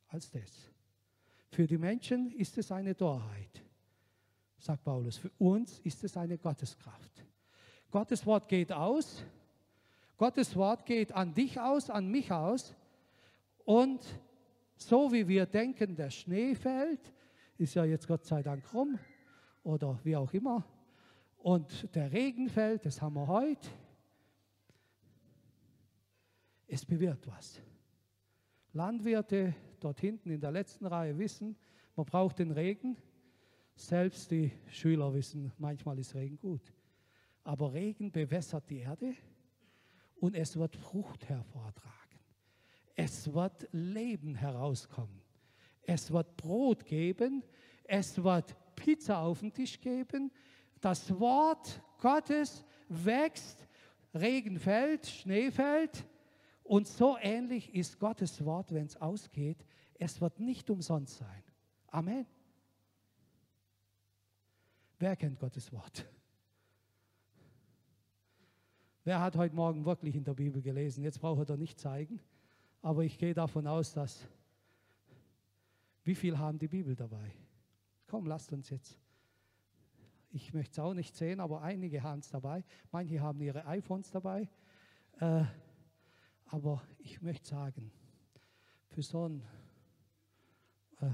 als 0.08 0.30
das. 0.30 0.70
Für 1.48 1.66
die 1.66 1.78
Menschen 1.78 2.32
ist 2.32 2.58
es 2.58 2.72
eine 2.72 2.96
Torheit, 2.96 3.62
sagt 4.58 4.84
Paulus. 4.84 5.16
Für 5.16 5.30
uns 5.38 5.78
ist 5.80 6.02
es 6.04 6.16
eine 6.16 6.38
Gotteskraft. 6.38 7.24
Gottes 7.90 8.26
Wort 8.26 8.48
geht 8.48 8.72
aus. 8.72 9.24
Gottes 10.16 10.56
Wort 10.56 10.84
geht 10.86 11.12
an 11.12 11.34
dich 11.34 11.60
aus, 11.60 11.88
an 11.88 12.08
mich 12.08 12.32
aus. 12.32 12.74
Und 13.64 14.04
so 14.76 15.12
wie 15.12 15.28
wir 15.28 15.46
denken, 15.46 15.94
der 15.94 16.10
Schnee 16.10 16.54
fällt, 16.54 17.12
ist 17.58 17.74
ja 17.74 17.84
jetzt 17.84 18.08
Gott 18.08 18.24
sei 18.24 18.42
Dank 18.42 18.72
rum 18.74 18.98
oder 19.62 20.00
wie 20.02 20.16
auch 20.16 20.32
immer. 20.32 20.64
Und 21.42 21.92
der 21.96 22.12
Regen 22.12 22.48
fällt, 22.48 22.86
das 22.86 23.02
haben 23.02 23.14
wir 23.14 23.26
heute. 23.26 23.68
Es 26.68 26.86
bewirkt 26.86 27.26
was. 27.26 27.60
Landwirte 28.72 29.52
dort 29.80 29.98
hinten 29.98 30.30
in 30.30 30.40
der 30.40 30.52
letzten 30.52 30.86
Reihe 30.86 31.18
wissen, 31.18 31.56
man 31.96 32.06
braucht 32.06 32.38
den 32.38 32.52
Regen. 32.52 32.96
Selbst 33.74 34.30
die 34.30 34.52
Schüler 34.68 35.12
wissen, 35.12 35.50
manchmal 35.58 35.98
ist 35.98 36.14
Regen 36.14 36.38
gut. 36.38 36.72
Aber 37.42 37.72
Regen 37.72 38.12
bewässert 38.12 38.70
die 38.70 38.78
Erde 38.78 39.12
und 40.14 40.36
es 40.36 40.56
wird 40.56 40.76
Frucht 40.76 41.28
hervortragen. 41.28 42.20
Es 42.94 43.34
wird 43.34 43.66
Leben 43.72 44.36
herauskommen. 44.36 45.20
Es 45.82 46.12
wird 46.12 46.36
Brot 46.36 46.84
geben. 46.84 47.42
Es 47.82 48.22
wird 48.22 48.54
Pizza 48.76 49.18
auf 49.18 49.40
den 49.40 49.52
Tisch 49.52 49.80
geben. 49.80 50.30
Das 50.82 51.18
Wort 51.18 51.80
Gottes 51.98 52.64
wächst. 52.88 53.66
Regen 54.12 54.58
fällt, 54.58 55.06
Schnee 55.06 55.50
fällt. 55.50 56.04
Und 56.64 56.86
so 56.86 57.16
ähnlich 57.18 57.74
ist 57.74 57.98
Gottes 57.98 58.44
Wort, 58.44 58.74
wenn 58.74 58.84
es 58.86 59.00
ausgeht. 59.00 59.64
Es 59.94 60.20
wird 60.20 60.38
nicht 60.38 60.68
umsonst 60.68 61.16
sein. 61.16 61.42
Amen. 61.86 62.26
Wer 64.98 65.16
kennt 65.16 65.38
Gottes 65.38 65.72
Wort? 65.72 66.06
Wer 69.04 69.20
hat 69.20 69.36
heute 69.36 69.54
Morgen 69.54 69.84
wirklich 69.84 70.14
in 70.14 70.24
der 70.24 70.34
Bibel 70.34 70.60
gelesen? 70.60 71.02
Jetzt 71.02 71.20
braucht 71.20 71.48
er 71.48 71.56
nicht 71.56 71.80
zeigen, 71.80 72.20
aber 72.82 73.02
ich 73.02 73.18
gehe 73.18 73.34
davon 73.34 73.66
aus, 73.66 73.92
dass 73.92 74.28
wie 76.04 76.14
viel 76.14 76.38
haben 76.38 76.58
die 76.58 76.68
Bibel 76.68 76.94
dabei? 76.94 77.32
Komm, 78.06 78.26
lasst 78.26 78.52
uns 78.52 78.68
jetzt. 78.70 79.01
Ich 80.34 80.54
möchte 80.54 80.72
es 80.72 80.78
auch 80.78 80.94
nicht 80.94 81.14
sehen, 81.14 81.40
aber 81.40 81.60
einige 81.60 82.02
haben 82.02 82.20
es 82.20 82.30
dabei. 82.30 82.64
Manche 82.90 83.20
haben 83.20 83.40
ihre 83.42 83.66
iPhones 83.66 84.10
dabei. 84.10 84.48
Äh, 85.20 85.44
aber 86.46 86.82
ich 86.98 87.20
möchte 87.20 87.48
sagen, 87.48 87.92
für 88.88 89.02
so 89.02 89.28
ein, 89.28 89.42
äh, 91.00 91.10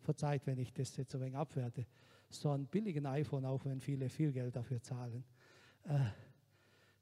verzeiht, 0.00 0.46
wenn 0.46 0.58
ich 0.58 0.72
das 0.72 0.96
jetzt 0.96 1.14
ein 1.14 1.20
wenig 1.20 1.36
abwerte, 1.36 1.86
so 2.30 2.50
einen 2.50 2.66
billigen 2.66 3.06
iPhone, 3.06 3.44
auch 3.44 3.64
wenn 3.66 3.80
viele 3.80 4.08
viel 4.08 4.32
Geld 4.32 4.56
dafür 4.56 4.82
zahlen, 4.82 5.24
äh, 5.84 5.94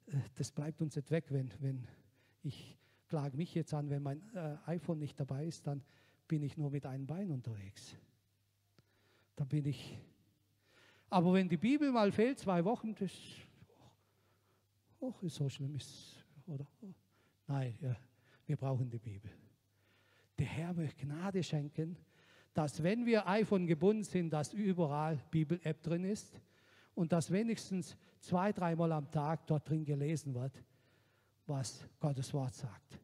äh, 0.07 0.21
das 0.35 0.51
bleibt 0.51 0.83
uns 0.83 0.97
nicht 0.97 1.11
weg, 1.11 1.27
wenn, 1.31 1.53
wenn 1.61 1.87
ich 2.43 2.77
klage 3.09 3.37
mich 3.37 3.55
jetzt 3.55 3.75
an, 3.75 3.91
wenn 3.91 4.03
mein 4.03 4.23
äh, 4.35 4.57
iPhone 4.67 4.99
nicht 4.99 5.21
dabei 5.21 5.47
ist, 5.47 5.67
dann 5.67 5.83
bin 6.27 6.43
ich 6.43 6.57
nur 6.57 6.71
mit 6.71 6.87
einem 6.87 7.07
Bein 7.07 7.31
unterwegs. 7.31 7.95
Dann 9.37 9.49
bin 9.49 9.67
ich. 9.67 9.99
Aber 11.13 11.35
wenn 11.35 11.47
die 11.47 11.59
Bibel 11.59 11.93
mal 11.93 12.11
fehlt, 12.11 12.39
zwei 12.39 12.65
Wochen, 12.65 12.95
das 12.95 13.11
oh, 14.99 15.13
ist 15.21 15.35
so 15.35 15.47
schlimm 15.47 15.75
ist, 15.75 16.17
oder? 16.47 16.67
Nein, 17.47 17.77
ja, 17.83 17.95
wir 18.47 18.57
brauchen 18.57 18.89
die 18.89 18.99
Bibel. 18.99 19.31
Der 20.39 20.47
Herr 20.47 20.73
möchte 20.73 21.05
Gnade 21.05 21.43
schenken, 21.43 21.99
dass 22.55 22.83
wenn 22.83 23.05
wir 23.05 23.29
iPhone 23.29 23.67
gebunden 23.67 24.05
sind, 24.05 24.31
dass 24.31 24.55
überall 24.55 25.23
Bibel-App 25.31 25.83
drin 25.83 26.05
ist 26.05 26.41
und 26.95 27.13
dass 27.13 27.31
wenigstens 27.31 27.95
zwei, 28.19 28.51
dreimal 28.51 28.93
am 28.93 29.11
Tag 29.11 29.47
dort 29.47 29.69
drin 29.69 29.85
gelesen 29.85 30.33
wird, 30.33 30.65
was 31.47 31.87
Gottes 32.01 32.33
Wort 32.33 32.55
sagt. 32.55 32.99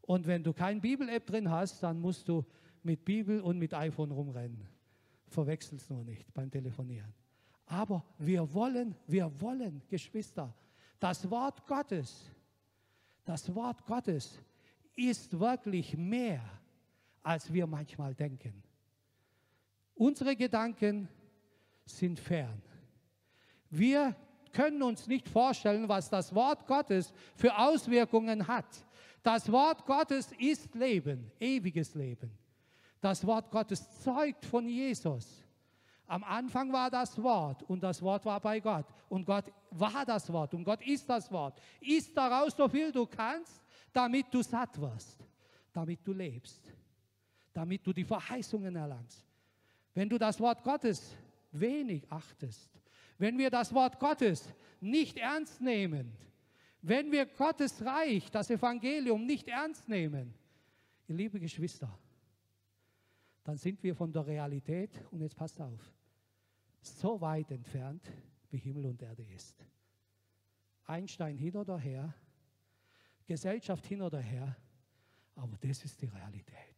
Und 0.00 0.26
wenn 0.26 0.42
du 0.42 0.52
kein 0.52 0.80
Bibel-App 0.80 1.24
drin 1.24 1.48
hast, 1.48 1.84
dann 1.84 2.00
musst 2.00 2.28
du 2.28 2.44
mit 2.82 3.04
Bibel 3.04 3.40
und 3.40 3.60
mit 3.60 3.74
iPhone 3.74 4.10
rumrennen. 4.10 4.66
Verwechsel 5.28 5.76
es 5.76 5.88
nur 5.88 6.02
nicht 6.02 6.34
beim 6.34 6.50
Telefonieren. 6.50 7.14
Aber 7.66 8.04
wir 8.18 8.52
wollen, 8.52 8.94
wir 9.06 9.30
wollen, 9.40 9.82
Geschwister, 9.88 10.52
das 11.00 11.28
Wort 11.30 11.66
Gottes, 11.66 12.30
das 13.24 13.52
Wort 13.54 13.84
Gottes 13.86 14.38
ist 14.96 15.38
wirklich 15.38 15.96
mehr, 15.96 16.42
als 17.22 17.52
wir 17.52 17.66
manchmal 17.66 18.14
denken. 18.14 18.62
Unsere 19.94 20.36
Gedanken 20.36 21.08
sind 21.84 22.18
fern. 22.18 22.62
Wir 23.70 24.14
können 24.52 24.82
uns 24.82 25.06
nicht 25.06 25.28
vorstellen, 25.28 25.88
was 25.88 26.08
das 26.08 26.34
Wort 26.34 26.66
Gottes 26.66 27.12
für 27.34 27.56
Auswirkungen 27.56 28.46
hat. 28.46 28.86
Das 29.22 29.50
Wort 29.50 29.84
Gottes 29.86 30.30
ist 30.38 30.74
Leben, 30.74 31.30
ewiges 31.40 31.94
Leben. 31.94 32.30
Das 33.00 33.26
Wort 33.26 33.50
Gottes 33.50 34.00
zeugt 34.00 34.44
von 34.44 34.68
Jesus. 34.68 35.43
Am 36.06 36.22
Anfang 36.22 36.72
war 36.72 36.90
das 36.90 37.20
Wort 37.22 37.62
und 37.62 37.82
das 37.82 38.02
Wort 38.02 38.24
war 38.26 38.40
bei 38.40 38.60
Gott. 38.60 38.86
Und 39.08 39.24
Gott 39.24 39.50
war 39.70 40.04
das 40.04 40.30
Wort 40.32 40.52
und 40.54 40.64
Gott 40.64 40.86
ist 40.86 41.08
das 41.08 41.30
Wort. 41.32 41.60
Iss 41.80 42.12
daraus 42.12 42.54
so 42.54 42.68
viel 42.68 42.92
du 42.92 43.06
kannst, 43.06 43.62
damit 43.92 44.26
du 44.32 44.42
satt 44.42 44.78
wirst, 44.80 45.24
damit 45.72 46.06
du 46.06 46.12
lebst, 46.12 46.72
damit 47.52 47.86
du 47.86 47.92
die 47.92 48.04
Verheißungen 48.04 48.76
erlangst. 48.76 49.24
Wenn 49.94 50.08
du 50.08 50.18
das 50.18 50.38
Wort 50.40 50.62
Gottes 50.62 51.16
wenig 51.52 52.10
achtest, 52.10 52.70
wenn 53.16 53.38
wir 53.38 53.48
das 53.48 53.72
Wort 53.72 53.98
Gottes 53.98 54.48
nicht 54.80 55.16
ernst 55.16 55.60
nehmen, 55.60 56.12
wenn 56.82 57.10
wir 57.10 57.24
Gottes 57.24 57.82
Reich, 57.82 58.30
das 58.30 58.50
Evangelium 58.50 59.24
nicht 59.24 59.48
ernst 59.48 59.88
nehmen, 59.88 60.34
ihr 61.08 61.14
liebe 61.14 61.40
Geschwister, 61.40 61.98
dann 63.44 63.56
sind 63.56 63.82
wir 63.82 63.94
von 63.94 64.10
der 64.10 64.26
Realität, 64.26 64.90
und 65.10 65.20
jetzt 65.20 65.36
passt 65.36 65.60
auf, 65.60 65.92
so 66.80 67.20
weit 67.20 67.50
entfernt, 67.50 68.10
wie 68.50 68.58
Himmel 68.58 68.86
und 68.86 69.02
Erde 69.02 69.24
ist. 69.34 69.64
Einstein 70.84 71.36
hin 71.36 71.56
oder 71.56 71.78
her, 71.78 72.14
Gesellschaft 73.26 73.86
hin 73.86 74.02
oder 74.02 74.20
her, 74.20 74.56
aber 75.34 75.56
das 75.58 75.84
ist 75.84 76.00
die 76.00 76.06
Realität. 76.06 76.74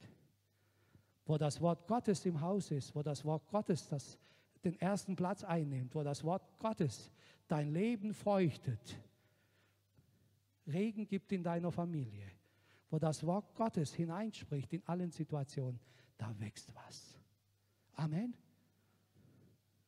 Wo 1.24 1.36
das 1.38 1.60
Wort 1.60 1.86
Gottes 1.86 2.24
im 2.24 2.40
Haus 2.40 2.70
ist, 2.70 2.94
wo 2.94 3.02
das 3.02 3.24
Wort 3.24 3.48
Gottes 3.48 3.88
das 3.88 4.18
den 4.64 4.80
ersten 4.80 5.14
Platz 5.14 5.44
einnimmt, 5.44 5.94
wo 5.94 6.02
das 6.02 6.24
Wort 6.24 6.58
Gottes 6.58 7.10
dein 7.46 7.72
Leben 7.72 8.12
feuchtet, 8.12 9.00
Regen 10.66 11.06
gibt 11.06 11.30
in 11.30 11.42
deiner 11.44 11.70
Familie, 11.70 12.28
wo 12.90 12.98
das 12.98 13.24
Wort 13.24 13.54
Gottes 13.54 13.94
hineinspricht 13.94 14.72
in 14.72 14.84
allen 14.86 15.12
Situationen, 15.12 15.78
da 16.18 16.38
wächst 16.38 16.74
was. 16.74 17.18
Amen. 17.94 18.34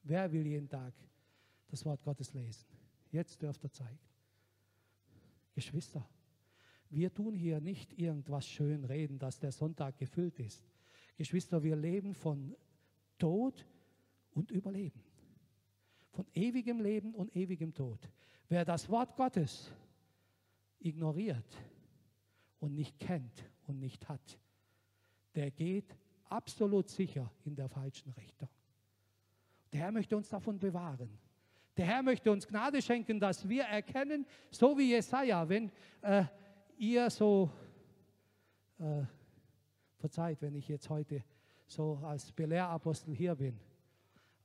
Wer 0.03 0.33
will 0.33 0.47
jeden 0.47 0.69
Tag 0.69 0.95
das 1.69 1.85
Wort 1.85 2.03
Gottes 2.03 2.33
lesen? 2.33 2.67
Jetzt 3.11 3.41
dürft 3.43 3.65
ihr 3.65 3.73
zeigen. 3.73 3.99
Geschwister, 5.55 6.09
wir 6.91 7.13
tun 7.13 7.35
hier 7.35 7.61
nicht 7.61 7.99
irgendwas 7.99 8.47
schön 8.47 8.85
reden, 8.85 9.19
dass 9.19 9.39
der 9.39 9.53
Sonntag 9.53 9.99
gefüllt 9.99 10.39
ist. 10.39 10.71
Geschwister, 11.17 11.63
wir 11.63 11.77
leben 11.77 12.15
von 12.15 12.55
Tod 13.19 13.67
und 14.31 14.51
Überleben. 14.51 15.03
Von 16.13 16.27
ewigem 16.33 16.81
Leben 16.81 17.15
und 17.15 17.35
ewigem 17.37 17.75
Tod. 17.75 17.99
Wer 18.49 18.65
das 18.65 18.89
Wort 18.89 19.17
Gottes 19.17 19.71
ignoriert 20.79 21.57
und 22.61 22.75
nicht 22.75 22.99
kennt 22.99 23.45
und 23.67 23.79
nicht 23.79 24.09
hat, 24.09 24.39
der 25.35 25.51
geht 25.51 25.95
absolut 26.31 26.89
sicher 26.89 27.31
in 27.45 27.55
der 27.55 27.69
falschen 27.69 28.13
Richtung. 28.13 28.49
Der 29.73 29.81
Herr 29.81 29.93
möchte 29.93 30.17
uns 30.17 30.29
davon 30.29 30.59
bewahren. 30.59 31.11
Der 31.77 31.87
Herr 31.87 32.03
möchte 32.03 32.31
uns 32.31 32.47
Gnade 32.47 32.83
schenken, 32.83 33.21
dass 33.21 33.49
wir 33.49 33.65
erkennen, 33.65 34.27
so 34.51 34.77
wie 34.77 34.91
Jesaja, 34.91 35.49
wenn 35.49 35.71
äh, 36.03 36.25
ihr 36.77 37.09
so, 37.11 37.51
äh, 38.79 39.05
verzeiht, 39.99 40.41
wenn 40.43 40.55
ich 40.55 40.69
jetzt 40.69 40.89
heute 40.89 41.23
so 41.67 42.01
als 42.03 42.33
Belehrapostel 42.33 43.15
hier 43.15 43.35
bin, 43.35 43.61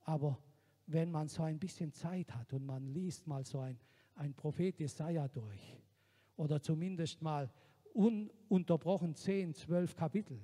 aber 0.01 0.37
wenn 0.87 1.11
man 1.11 1.27
so 1.27 1.43
ein 1.43 1.57
bisschen 1.57 1.91
Zeit 1.93 2.33
hat 2.35 2.51
und 2.53 2.65
man 2.65 2.85
liest 2.87 3.25
mal 3.25 3.45
so 3.45 3.59
ein, 3.59 3.79
ein 4.15 4.33
Prophet 4.33 4.79
Jesaja 4.79 5.27
durch 5.27 5.77
Oder 6.35 6.61
zumindest 6.61 7.21
mal 7.21 7.49
ununterbrochen 7.93 9.15
10, 9.15 9.53
12 9.53 9.95
Kapitel. 9.95 10.39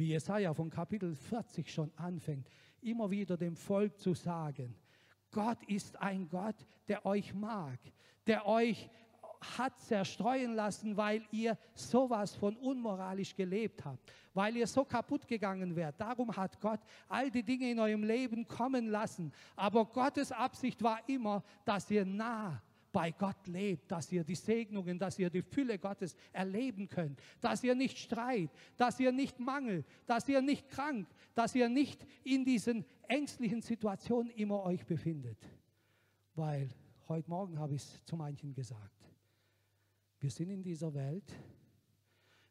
Wie 0.00 0.06
Jesaja 0.06 0.54
von 0.54 0.70
Kapitel 0.70 1.14
40 1.14 1.70
schon 1.70 1.92
anfängt, 1.94 2.48
immer 2.80 3.10
wieder 3.10 3.36
dem 3.36 3.54
Volk 3.54 3.98
zu 3.98 4.14
sagen, 4.14 4.74
Gott 5.30 5.62
ist 5.64 6.00
ein 6.00 6.26
Gott, 6.26 6.56
der 6.88 7.04
euch 7.04 7.34
mag, 7.34 7.78
der 8.26 8.46
euch 8.46 8.88
hat 9.58 9.78
zerstreuen 9.78 10.54
lassen, 10.54 10.96
weil 10.96 11.22
ihr 11.30 11.58
sowas 11.74 12.34
von 12.34 12.56
unmoralisch 12.56 13.36
gelebt 13.36 13.84
habt, 13.84 14.10
weil 14.32 14.56
ihr 14.56 14.66
so 14.66 14.86
kaputt 14.86 15.28
gegangen 15.28 15.76
wärt. 15.76 16.00
Darum 16.00 16.34
hat 16.34 16.58
Gott 16.62 16.80
all 17.06 17.30
die 17.30 17.42
Dinge 17.42 17.70
in 17.70 17.78
eurem 17.78 18.02
Leben 18.02 18.48
kommen 18.48 18.88
lassen. 18.88 19.30
Aber 19.54 19.84
Gottes 19.84 20.32
Absicht 20.32 20.82
war 20.82 21.06
immer, 21.10 21.42
dass 21.66 21.90
ihr 21.90 22.06
nah 22.06 22.62
bei 22.92 23.12
Gott 23.12 23.46
lebt, 23.46 23.90
dass 23.90 24.10
ihr 24.10 24.24
die 24.24 24.34
Segnungen, 24.34 24.98
dass 24.98 25.18
ihr 25.18 25.30
die 25.30 25.42
Fülle 25.42 25.78
Gottes 25.78 26.16
erleben 26.32 26.88
könnt, 26.88 27.20
dass 27.40 27.62
ihr 27.62 27.74
nicht 27.74 27.98
streit, 27.98 28.50
dass 28.76 28.98
ihr 28.98 29.12
nicht 29.12 29.38
mangelt, 29.38 29.86
dass 30.06 30.28
ihr 30.28 30.42
nicht 30.42 30.68
krank, 30.68 31.08
dass 31.34 31.54
ihr 31.54 31.68
nicht 31.68 32.04
in 32.24 32.44
diesen 32.44 32.84
ängstlichen 33.08 33.62
Situationen 33.62 34.30
immer 34.30 34.62
euch 34.64 34.84
befindet. 34.86 35.38
Weil 36.34 36.68
heute 37.08 37.30
Morgen 37.30 37.58
habe 37.58 37.74
ich 37.74 37.82
es 37.82 38.04
zu 38.04 38.16
manchen 38.16 38.52
gesagt. 38.54 39.08
Wir 40.18 40.30
sind 40.30 40.50
in 40.50 40.62
dieser 40.62 40.92
Welt, 40.94 41.32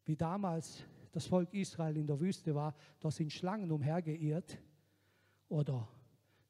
wie 0.05 0.15
damals 0.15 0.83
das 1.11 1.25
Volk 1.25 1.53
Israel 1.53 1.97
in 1.97 2.07
der 2.07 2.19
Wüste 2.19 2.55
war, 2.55 2.75
da 2.99 3.11
sind 3.11 3.31
Schlangen 3.31 3.71
umhergeirrt 3.71 4.57
oder 5.49 5.87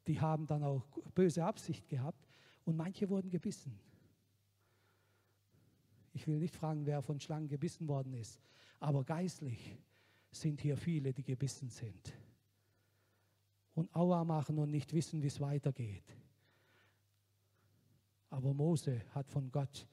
die 0.08 0.19
haben 0.19 0.48
dann 0.48 0.63
auch 0.63 0.86
böse 1.13 1.43
Absicht 1.43 1.88
gehabt 1.88 2.18
und 2.69 2.77
manche 2.77 3.09
wurden 3.09 3.31
gebissen. 3.31 3.79
Ich 6.13 6.27
will 6.27 6.38
nicht 6.38 6.55
fragen, 6.55 6.85
wer 6.85 7.01
von 7.01 7.19
Schlangen 7.19 7.47
gebissen 7.47 7.88
worden 7.88 8.13
ist, 8.13 8.39
aber 8.79 9.03
geistlich 9.03 9.75
sind 10.31 10.61
hier 10.61 10.77
viele, 10.77 11.11
die 11.11 11.23
gebissen 11.23 11.69
sind 11.69 12.13
und 13.73 13.93
Aua 13.95 14.23
machen 14.23 14.59
und 14.59 14.69
nicht 14.69 14.93
wissen, 14.93 15.23
wie 15.23 15.27
es 15.27 15.39
weitergeht. 15.39 16.15
Aber 18.29 18.53
Mose 18.53 19.01
hat 19.15 19.27
von 19.31 19.49
Gott 19.49 19.88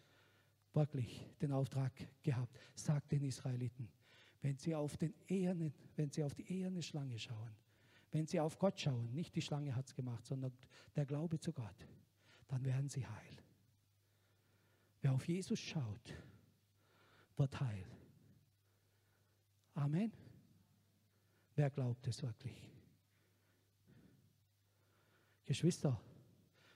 wirklich 0.75 1.26
den 1.40 1.52
Auftrag 1.52 1.92
gehabt, 2.23 2.59
sagt 2.75 3.11
den 3.11 3.25
Israeliten, 3.25 3.88
wenn 4.42 4.59
sie 4.59 4.75
auf 4.75 4.99
den 4.99 5.14
ehernen, 5.28 5.73
wenn 5.95 6.11
sie 6.11 6.23
auf 6.23 6.35
die 6.35 6.52
eherne 6.52 6.83
Schlange 6.83 7.18
schauen, 7.18 7.56
wenn 8.11 8.26
sie 8.26 8.38
auf 8.38 8.59
Gott 8.59 8.78
schauen, 8.78 9.14
nicht 9.14 9.35
die 9.35 9.40
Schlange 9.40 9.75
hat 9.75 9.87
es 9.87 9.95
gemacht, 9.95 10.26
sondern 10.26 10.52
der 10.95 11.06
Glaube 11.06 11.40
zu 11.40 11.54
Gott, 11.54 11.87
dann 12.49 12.65
werden 12.65 12.88
sie 12.88 13.07
heil. 13.07 13.43
Wer 15.00 15.12
auf 15.12 15.26
Jesus 15.29 15.59
schaut, 15.59 16.15
wird 17.37 17.61
heil. 17.61 17.87
Amen. 19.75 20.12
Wer 21.55 21.71
glaubt 21.71 22.07
es 22.07 22.23
wirklich? 22.23 22.71
Geschwister, 25.45 26.00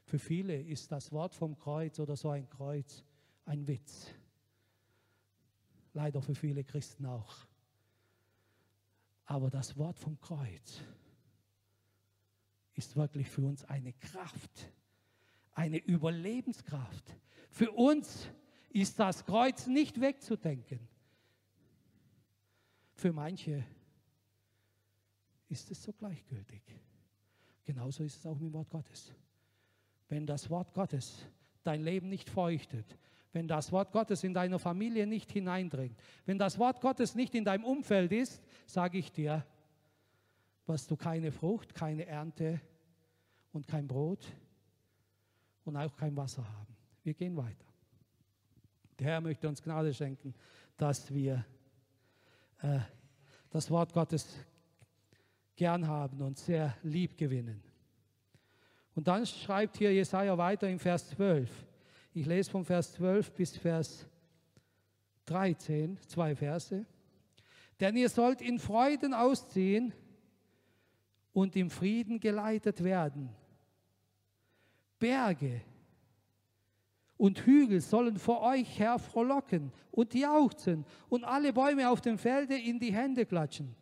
für 0.04 0.18
viele 0.18 0.60
ist 0.60 0.90
das 0.92 1.10
Wort 1.12 1.34
vom 1.34 1.58
Kreuz 1.58 1.98
oder 1.98 2.16
so 2.16 2.30
ein 2.30 2.48
Kreuz 2.48 3.04
ein 3.44 3.66
Witz. 3.66 4.14
Leider 5.92 6.22
für 6.22 6.34
viele 6.34 6.62
Christen 6.62 7.04
auch. 7.06 7.46
Aber 9.24 9.50
das 9.50 9.76
Wort 9.76 9.98
vom 9.98 10.20
Kreuz 10.20 10.80
ist 12.74 12.96
wirklich 12.96 13.28
für 13.28 13.42
uns 13.42 13.64
eine 13.64 13.92
Kraft, 13.92 14.72
eine 15.60 15.76
Überlebenskraft. 15.76 17.14
Für 17.50 17.70
uns 17.72 18.30
ist 18.70 18.98
das 18.98 19.26
Kreuz 19.26 19.66
nicht 19.66 20.00
wegzudenken. 20.00 20.80
Für 22.94 23.12
manche 23.12 23.62
ist 25.50 25.70
es 25.70 25.82
so 25.82 25.92
gleichgültig. 25.92 26.62
Genauso 27.64 28.04
ist 28.04 28.16
es 28.16 28.26
auch 28.26 28.38
mit 28.38 28.44
dem 28.44 28.54
Wort 28.54 28.70
Gottes. 28.70 29.12
Wenn 30.08 30.26
das 30.26 30.48
Wort 30.48 30.72
Gottes 30.72 31.26
dein 31.62 31.82
Leben 31.82 32.08
nicht 32.08 32.30
feuchtet, 32.30 32.96
wenn 33.32 33.46
das 33.46 33.70
Wort 33.70 33.92
Gottes 33.92 34.24
in 34.24 34.32
deiner 34.32 34.58
Familie 34.58 35.06
nicht 35.06 35.30
hineindringt, 35.30 36.00
wenn 36.24 36.38
das 36.38 36.58
Wort 36.58 36.80
Gottes 36.80 37.14
nicht 37.14 37.34
in 37.34 37.44
deinem 37.44 37.64
Umfeld 37.64 38.12
ist, 38.12 38.42
sage 38.64 38.96
ich 38.96 39.12
dir, 39.12 39.46
wirst 40.64 40.90
du 40.90 40.96
keine 40.96 41.30
Frucht, 41.32 41.74
keine 41.74 42.06
Ernte 42.06 42.62
und 43.52 43.68
kein 43.68 43.86
Brot 43.86 44.26
und 45.64 45.76
auch 45.76 45.94
kein 45.96 46.16
Wasser 46.16 46.46
haben. 46.46 46.76
Wir 47.02 47.14
gehen 47.14 47.36
weiter. 47.36 47.66
Der 48.98 49.06
Herr 49.06 49.20
möchte 49.20 49.48
uns 49.48 49.62
Gnade 49.62 49.94
schenken, 49.94 50.34
dass 50.76 51.12
wir 51.12 51.44
äh, 52.62 52.80
das 53.50 53.70
Wort 53.70 53.92
Gottes 53.92 54.38
gern 55.56 55.86
haben 55.86 56.20
und 56.22 56.38
sehr 56.38 56.76
lieb 56.82 57.16
gewinnen. 57.16 57.62
Und 58.94 59.08
dann 59.08 59.24
schreibt 59.24 59.78
hier 59.78 59.92
Jesaja 59.92 60.36
weiter 60.36 60.68
im 60.68 60.78
Vers 60.78 61.08
12. 61.10 61.50
Ich 62.12 62.26
lese 62.26 62.50
von 62.50 62.64
Vers 62.64 62.92
12 62.94 63.32
bis 63.32 63.56
Vers 63.56 64.06
13, 65.26 65.98
zwei 66.08 66.34
Verse. 66.34 66.84
Denn 67.78 67.96
ihr 67.96 68.08
sollt 68.08 68.42
in 68.42 68.58
Freuden 68.58 69.14
ausziehen 69.14 69.92
und 71.32 71.56
im 71.56 71.70
Frieden 71.70 72.20
geleitet 72.20 72.82
werden. 72.82 73.30
Berge 75.00 75.62
und 77.16 77.44
Hügel 77.44 77.80
sollen 77.80 78.16
vor 78.18 78.42
euch 78.42 78.78
her 78.78 78.98
frohlocken 78.98 79.72
und 79.90 80.14
jauchzen 80.14 80.86
und 81.08 81.24
alle 81.24 81.52
Bäume 81.52 81.90
auf 81.90 82.00
dem 82.00 82.16
Felde 82.16 82.56
in 82.56 82.78
die 82.78 82.92
Hände 82.92 83.26
klatschen. 83.26 83.74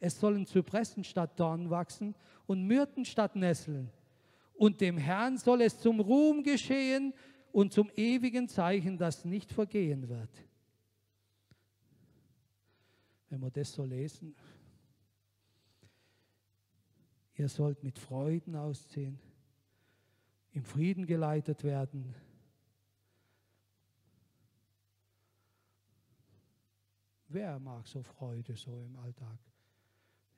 Es 0.00 0.18
sollen 0.18 0.46
Zypressen 0.46 1.04
statt 1.04 1.38
Dorn 1.38 1.70
wachsen 1.70 2.14
und 2.46 2.66
Myrten 2.66 3.04
statt 3.04 3.36
Nesseln. 3.36 3.90
Und 4.54 4.80
dem 4.80 4.96
Herrn 4.98 5.36
soll 5.36 5.60
es 5.62 5.78
zum 5.78 6.00
Ruhm 6.00 6.42
geschehen 6.42 7.12
und 7.52 7.72
zum 7.72 7.90
ewigen 7.94 8.48
Zeichen, 8.48 8.98
das 8.98 9.24
nicht 9.24 9.52
vergehen 9.52 10.08
wird. 10.08 10.30
Wenn 13.28 13.40
wir 13.40 13.50
das 13.50 13.72
so 13.72 13.84
lesen, 13.84 14.34
ihr 17.34 17.48
sollt 17.48 17.82
mit 17.82 17.98
Freuden 17.98 18.56
ausziehen, 18.56 19.18
im 20.56 20.64
Frieden 20.64 21.04
geleitet 21.04 21.64
werden. 21.64 22.14
Wer 27.28 27.58
mag 27.58 27.86
so 27.86 28.02
Freude 28.02 28.56
so 28.56 28.80
im 28.80 28.96
Alltag? 28.96 29.38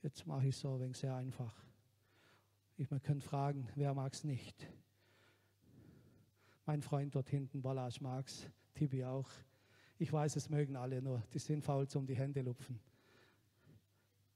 Jetzt 0.02 0.26
mache 0.26 0.48
ich 0.48 0.56
so 0.56 0.74
ein 0.74 0.80
wenig 0.80 0.96
sehr 0.96 1.14
einfach. 1.14 1.54
Ich, 2.76 2.90
man 2.90 3.00
könnte 3.00 3.24
fragen, 3.24 3.68
wer 3.76 3.94
mag 3.94 4.12
es 4.12 4.24
nicht? 4.24 4.66
Mein 6.66 6.82
Freund 6.82 7.14
dort 7.14 7.28
hinten, 7.28 7.62
Balasch, 7.62 8.00
mag's, 8.00 8.50
Tibi 8.74 9.04
auch. 9.04 9.30
Ich 9.98 10.12
weiß, 10.12 10.34
es 10.34 10.48
mögen 10.48 10.74
alle 10.74 11.00
nur, 11.00 11.22
die 11.32 11.38
sind 11.38 11.62
faul 11.62 11.86
zum 11.86 12.06
die 12.06 12.16
Hände 12.16 12.42
lupfen. 12.42 12.80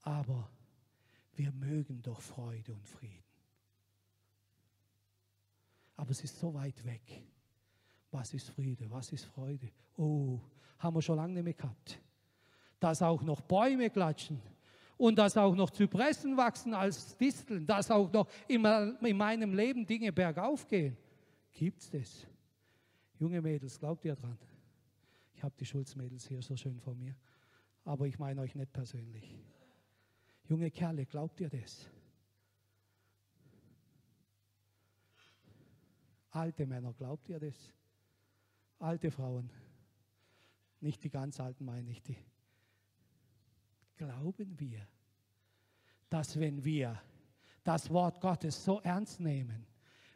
Aber 0.02 0.48
wir 1.34 1.50
mögen 1.50 2.02
doch 2.02 2.20
Freude 2.20 2.72
und 2.72 2.86
Frieden. 2.86 3.31
Aber 5.96 6.10
es 6.10 6.22
ist 6.24 6.38
so 6.38 6.52
weit 6.54 6.84
weg. 6.84 7.24
Was 8.10 8.34
ist 8.34 8.50
Friede? 8.50 8.90
Was 8.90 9.12
ist 9.12 9.24
Freude? 9.24 9.70
Oh, 9.96 10.40
haben 10.78 10.96
wir 10.96 11.02
schon 11.02 11.16
lange 11.16 11.34
nicht 11.34 11.44
mehr 11.44 11.54
gehabt. 11.54 12.00
Dass 12.80 13.02
auch 13.02 13.22
noch 13.22 13.40
Bäume 13.40 13.88
klatschen 13.90 14.40
und 14.96 15.16
dass 15.16 15.36
auch 15.36 15.54
noch 15.54 15.70
Zypressen 15.70 16.36
wachsen 16.36 16.74
als 16.74 17.16
Disteln, 17.16 17.66
dass 17.66 17.90
auch 17.90 18.12
noch 18.12 18.28
in 18.48 18.62
meinem 19.16 19.54
Leben 19.54 19.86
Dinge 19.86 20.12
bergauf 20.12 20.66
gehen. 20.66 20.96
Gibt 21.52 21.80
es 21.80 21.90
das? 21.90 22.26
Junge 23.18 23.40
Mädels, 23.40 23.78
glaubt 23.78 24.04
ihr 24.04 24.16
dran? 24.16 24.38
Ich 25.34 25.42
habe 25.42 25.54
die 25.58 25.64
Schulzmädels 25.64 26.26
hier 26.26 26.42
so 26.42 26.56
schön 26.56 26.78
vor 26.80 26.94
mir, 26.94 27.14
aber 27.84 28.06
ich 28.06 28.18
meine 28.18 28.40
euch 28.40 28.54
nicht 28.54 28.72
persönlich. 28.72 29.36
Junge 30.48 30.70
Kerle, 30.70 31.06
glaubt 31.06 31.40
ihr 31.40 31.48
das? 31.48 31.88
Alte 36.32 36.66
Männer, 36.66 36.94
glaubt 36.94 37.28
ihr 37.28 37.38
das? 37.38 37.54
Alte 38.78 39.10
Frauen, 39.10 39.50
nicht 40.80 41.04
die 41.04 41.10
ganz 41.10 41.38
alten 41.38 41.64
meine 41.64 41.90
ich 41.90 42.02
die. 42.02 42.16
Glauben 43.96 44.58
wir, 44.58 44.86
dass 46.08 46.40
wenn 46.40 46.64
wir 46.64 47.00
das 47.62 47.90
Wort 47.90 48.20
Gottes 48.20 48.64
so 48.64 48.80
ernst 48.80 49.20
nehmen, 49.20 49.66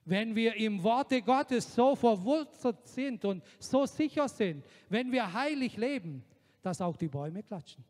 wenn 0.07 0.35
wir 0.35 0.55
im 0.55 0.83
Worte 0.83 1.21
Gottes 1.21 1.75
so 1.75 1.95
verwurzelt 1.95 2.87
sind 2.87 3.25
und 3.25 3.45
so 3.59 3.87
sicher 3.87 4.29
sind, 4.29 4.65
wenn 4.89 5.13
wir 5.13 5.33
heilig 5.33 5.77
leben, 5.77 6.25
dass 6.63 6.81
auch 6.81 6.97
die 6.97 7.09
Bäume 7.09 7.43
klatschen. 7.43 7.85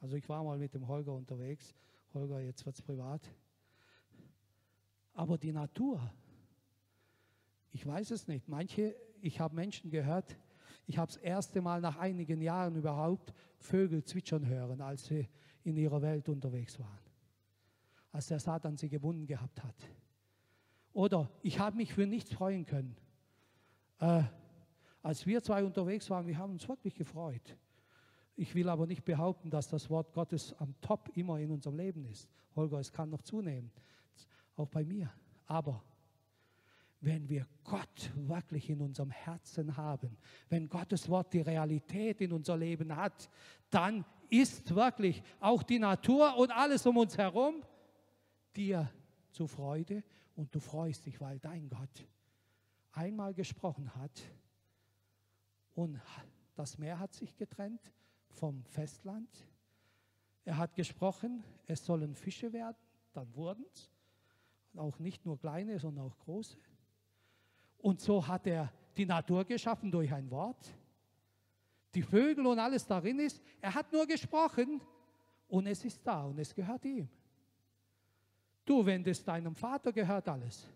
Also 0.00 0.16
ich 0.16 0.28
war 0.28 0.42
mal 0.42 0.58
mit 0.58 0.74
dem 0.74 0.86
Holger 0.88 1.12
unterwegs. 1.12 1.74
Holger, 2.12 2.40
jetzt 2.40 2.64
wird 2.64 2.76
es 2.76 2.82
privat. 2.82 3.28
Aber 5.14 5.38
die 5.38 5.52
Natur, 5.52 6.00
ich 7.70 7.86
weiß 7.86 8.10
es 8.10 8.28
nicht. 8.28 8.48
Manche, 8.48 8.94
ich 9.20 9.40
habe 9.40 9.54
Menschen 9.54 9.90
gehört, 9.90 10.36
ich 10.86 10.98
habe 10.98 11.10
das 11.10 11.16
erste 11.16 11.60
Mal 11.60 11.80
nach 11.80 11.96
einigen 11.96 12.42
Jahren 12.42 12.76
überhaupt 12.76 13.32
Vögel 13.58 14.04
zwitschern 14.04 14.46
hören, 14.46 14.80
als 14.80 15.06
sie 15.06 15.28
in 15.62 15.76
ihrer 15.76 16.02
Welt 16.02 16.28
unterwegs 16.28 16.78
waren. 16.78 16.98
Als 18.12 18.28
der 18.28 18.38
Satan 18.38 18.76
sie 18.76 18.88
gebunden 18.88 19.26
gehabt 19.26 19.62
hat. 19.62 19.76
Oder 20.92 21.30
ich 21.42 21.58
habe 21.58 21.76
mich 21.76 21.92
für 21.92 22.06
nichts 22.06 22.32
freuen 22.32 22.66
können. 22.66 22.96
Äh, 23.98 24.22
als 25.02 25.26
wir 25.26 25.42
zwei 25.42 25.64
unterwegs 25.64 26.08
waren, 26.10 26.26
wir 26.26 26.38
haben 26.38 26.52
uns 26.52 26.68
wirklich 26.68 26.94
gefreut. 26.94 27.56
Ich 28.36 28.54
will 28.54 28.68
aber 28.68 28.86
nicht 28.86 29.04
behaupten, 29.04 29.50
dass 29.50 29.68
das 29.68 29.88
Wort 29.90 30.12
Gottes 30.12 30.52
am 30.58 30.74
Top 30.80 31.10
immer 31.16 31.38
in 31.38 31.50
unserem 31.50 31.76
Leben 31.76 32.04
ist. 32.04 32.28
Holger, 32.56 32.78
es 32.78 32.92
kann 32.92 33.10
noch 33.10 33.22
zunehmen, 33.22 33.70
auch 34.56 34.68
bei 34.68 34.84
mir. 34.84 35.12
Aber 35.46 35.82
wenn 37.00 37.28
wir 37.28 37.46
Gott 37.64 38.10
wirklich 38.14 38.70
in 38.70 38.80
unserem 38.80 39.10
Herzen 39.10 39.76
haben, 39.76 40.16
wenn 40.48 40.68
Gottes 40.68 41.08
Wort 41.08 41.32
die 41.32 41.42
Realität 41.42 42.20
in 42.20 42.32
unser 42.32 42.56
Leben 42.56 42.94
hat, 42.96 43.28
dann 43.70 44.04
ist 44.30 44.74
wirklich 44.74 45.22
auch 45.40 45.62
die 45.62 45.78
Natur 45.78 46.36
und 46.36 46.50
alles 46.50 46.86
um 46.86 46.96
uns 46.96 47.18
herum 47.18 47.62
dir 48.56 48.90
zu 49.30 49.46
Freude 49.46 50.02
und 50.34 50.54
du 50.54 50.60
freust 50.60 51.06
dich, 51.06 51.20
weil 51.20 51.38
dein 51.38 51.68
Gott 51.68 52.06
einmal 52.92 53.34
gesprochen 53.34 53.94
hat 53.96 54.22
und 55.74 56.00
das 56.54 56.78
Meer 56.78 56.98
hat 56.98 57.12
sich 57.12 57.36
getrennt 57.36 57.92
vom 58.28 58.64
Festland. 58.64 59.28
Er 60.44 60.56
hat 60.56 60.74
gesprochen, 60.74 61.42
es 61.66 61.84
sollen 61.84 62.14
Fische 62.14 62.52
werden, 62.52 62.76
dann 63.12 63.34
wurden 63.34 63.64
es. 63.72 63.90
Auch 64.76 64.98
nicht 64.98 65.24
nur 65.24 65.38
kleine, 65.38 65.78
sondern 65.78 66.06
auch 66.06 66.18
große. 66.18 66.56
Und 67.78 68.00
so 68.00 68.26
hat 68.26 68.46
er 68.46 68.72
die 68.96 69.06
Natur 69.06 69.44
geschaffen 69.44 69.90
durch 69.90 70.12
ein 70.12 70.30
Wort. 70.30 70.74
Die 71.94 72.02
Vögel 72.02 72.46
und 72.46 72.58
alles 72.58 72.86
darin 72.86 73.18
ist. 73.20 73.42
Er 73.60 73.74
hat 73.74 73.92
nur 73.92 74.06
gesprochen 74.06 74.80
und 75.48 75.66
es 75.66 75.84
ist 75.84 76.04
da 76.04 76.24
und 76.24 76.38
es 76.38 76.54
gehört 76.54 76.84
ihm. 76.84 77.08
Du, 78.64 78.84
wenn 78.84 79.04
das 79.04 79.22
deinem 79.22 79.54
Vater 79.54 79.92
gehört 79.92 80.28
alles, 80.28 80.66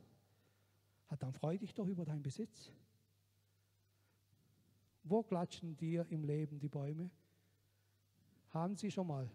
dann 1.18 1.32
freu 1.32 1.56
dich 1.56 1.74
doch 1.74 1.86
über 1.86 2.04
deinen 2.04 2.22
Besitz. 2.22 2.70
Wo 5.02 5.22
klatschen 5.22 5.76
dir 5.76 6.06
im 6.10 6.22
Leben 6.24 6.58
die 6.60 6.68
Bäume? 6.68 7.10
Haben 8.50 8.76
Sie 8.76 8.90
schon 8.90 9.06
mal? 9.06 9.28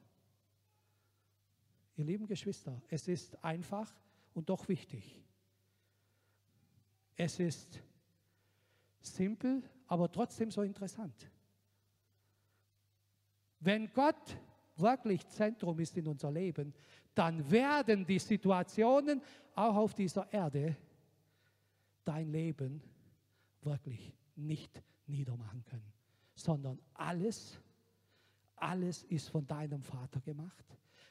Ihr 1.96 2.06
lieben 2.06 2.28
Geschwister, 2.28 2.82
es 2.90 3.08
ist 3.08 3.44
einfach 3.44 3.92
und 4.34 4.50
doch 4.50 4.68
wichtig. 4.68 5.22
Es 7.16 7.40
ist 7.40 7.82
simpel, 9.02 9.62
aber 9.88 10.12
trotzdem 10.12 10.50
so 10.52 10.62
interessant. 10.62 11.30
Wenn 13.60 13.92
Gott 13.94 14.38
wirklich 14.76 15.28
Zentrum 15.28 15.80
ist 15.80 15.96
in 15.98 16.08
unser 16.08 16.32
Leben, 16.32 16.74
dann 17.14 17.50
werden 17.50 18.06
die 18.06 18.20
Situationen 18.20 19.22
auch 19.56 19.76
auf 19.76 19.94
dieser 19.94 20.32
Erde 20.34 20.76
dein 22.04 22.28
Leben 22.30 22.82
wirklich 23.62 24.14
nicht 24.36 24.82
niedermachen 25.06 25.64
können, 25.64 25.94
sondern 26.36 26.80
alles, 26.94 27.60
alles 28.56 29.04
ist 29.04 29.30
von 29.30 29.46
deinem 29.46 29.84
Vater 29.84 30.20
gemacht. 30.22 30.66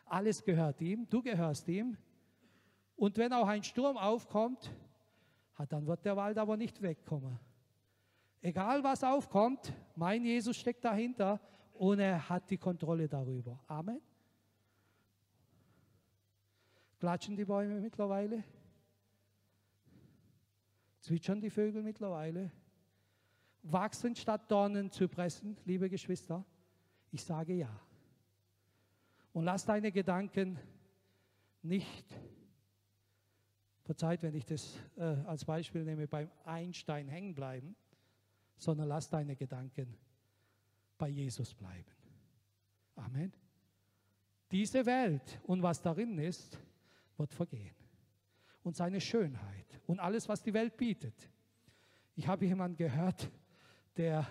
Alles 0.06 0.42
gehört 0.42 0.80
ihm, 0.80 1.08
du 1.08 1.22
gehörst 1.22 1.68
ihm. 1.68 1.96
Und 3.02 3.18
wenn 3.18 3.32
auch 3.32 3.48
ein 3.48 3.64
Sturm 3.64 3.96
aufkommt, 3.96 4.72
dann 5.68 5.88
wird 5.88 6.04
der 6.04 6.16
Wald 6.16 6.38
aber 6.38 6.56
nicht 6.56 6.82
wegkommen. 6.82 7.36
Egal 8.40 8.84
was 8.84 9.02
aufkommt, 9.02 9.72
mein 9.96 10.24
Jesus 10.24 10.56
steckt 10.56 10.84
dahinter 10.84 11.40
und 11.74 11.98
er 11.98 12.28
hat 12.28 12.48
die 12.48 12.58
Kontrolle 12.58 13.08
darüber. 13.08 13.58
Amen. 13.66 14.00
Klatschen 17.00 17.34
die 17.34 17.44
Bäume 17.44 17.80
mittlerweile? 17.80 18.44
Zwitschern 21.00 21.40
die 21.40 21.50
Vögel 21.50 21.82
mittlerweile? 21.82 22.52
Wachsen 23.64 24.14
statt 24.14 24.48
Dornen 24.48 24.92
zu 24.92 25.08
pressen, 25.08 25.56
liebe 25.64 25.90
Geschwister? 25.90 26.44
Ich 27.10 27.24
sage 27.24 27.54
ja. 27.54 27.80
Und 29.32 29.42
lass 29.42 29.64
deine 29.64 29.90
Gedanken 29.90 30.56
nicht 31.62 32.06
verzeiht, 33.82 34.22
wenn 34.22 34.34
ich 34.34 34.44
das 34.46 34.78
äh, 34.96 35.02
als 35.02 35.44
Beispiel 35.44 35.84
nehme, 35.84 36.06
beim 36.06 36.30
Einstein 36.44 37.08
hängen 37.08 37.34
bleiben, 37.34 37.74
sondern 38.56 38.88
lass 38.88 39.08
deine 39.08 39.36
Gedanken 39.36 39.96
bei 40.98 41.08
Jesus 41.08 41.54
bleiben. 41.54 41.90
Amen. 42.96 43.32
Diese 44.50 44.84
Welt 44.86 45.40
und 45.44 45.62
was 45.62 45.80
darin 45.80 46.18
ist, 46.18 46.58
wird 47.16 47.32
vergehen. 47.32 47.74
Und 48.62 48.76
seine 48.76 49.00
Schönheit 49.00 49.80
und 49.86 49.98
alles, 49.98 50.28
was 50.28 50.42
die 50.42 50.54
Welt 50.54 50.76
bietet. 50.76 51.28
Ich 52.14 52.28
habe 52.28 52.46
jemanden 52.46 52.76
gehört, 52.76 53.30
der 53.96 54.26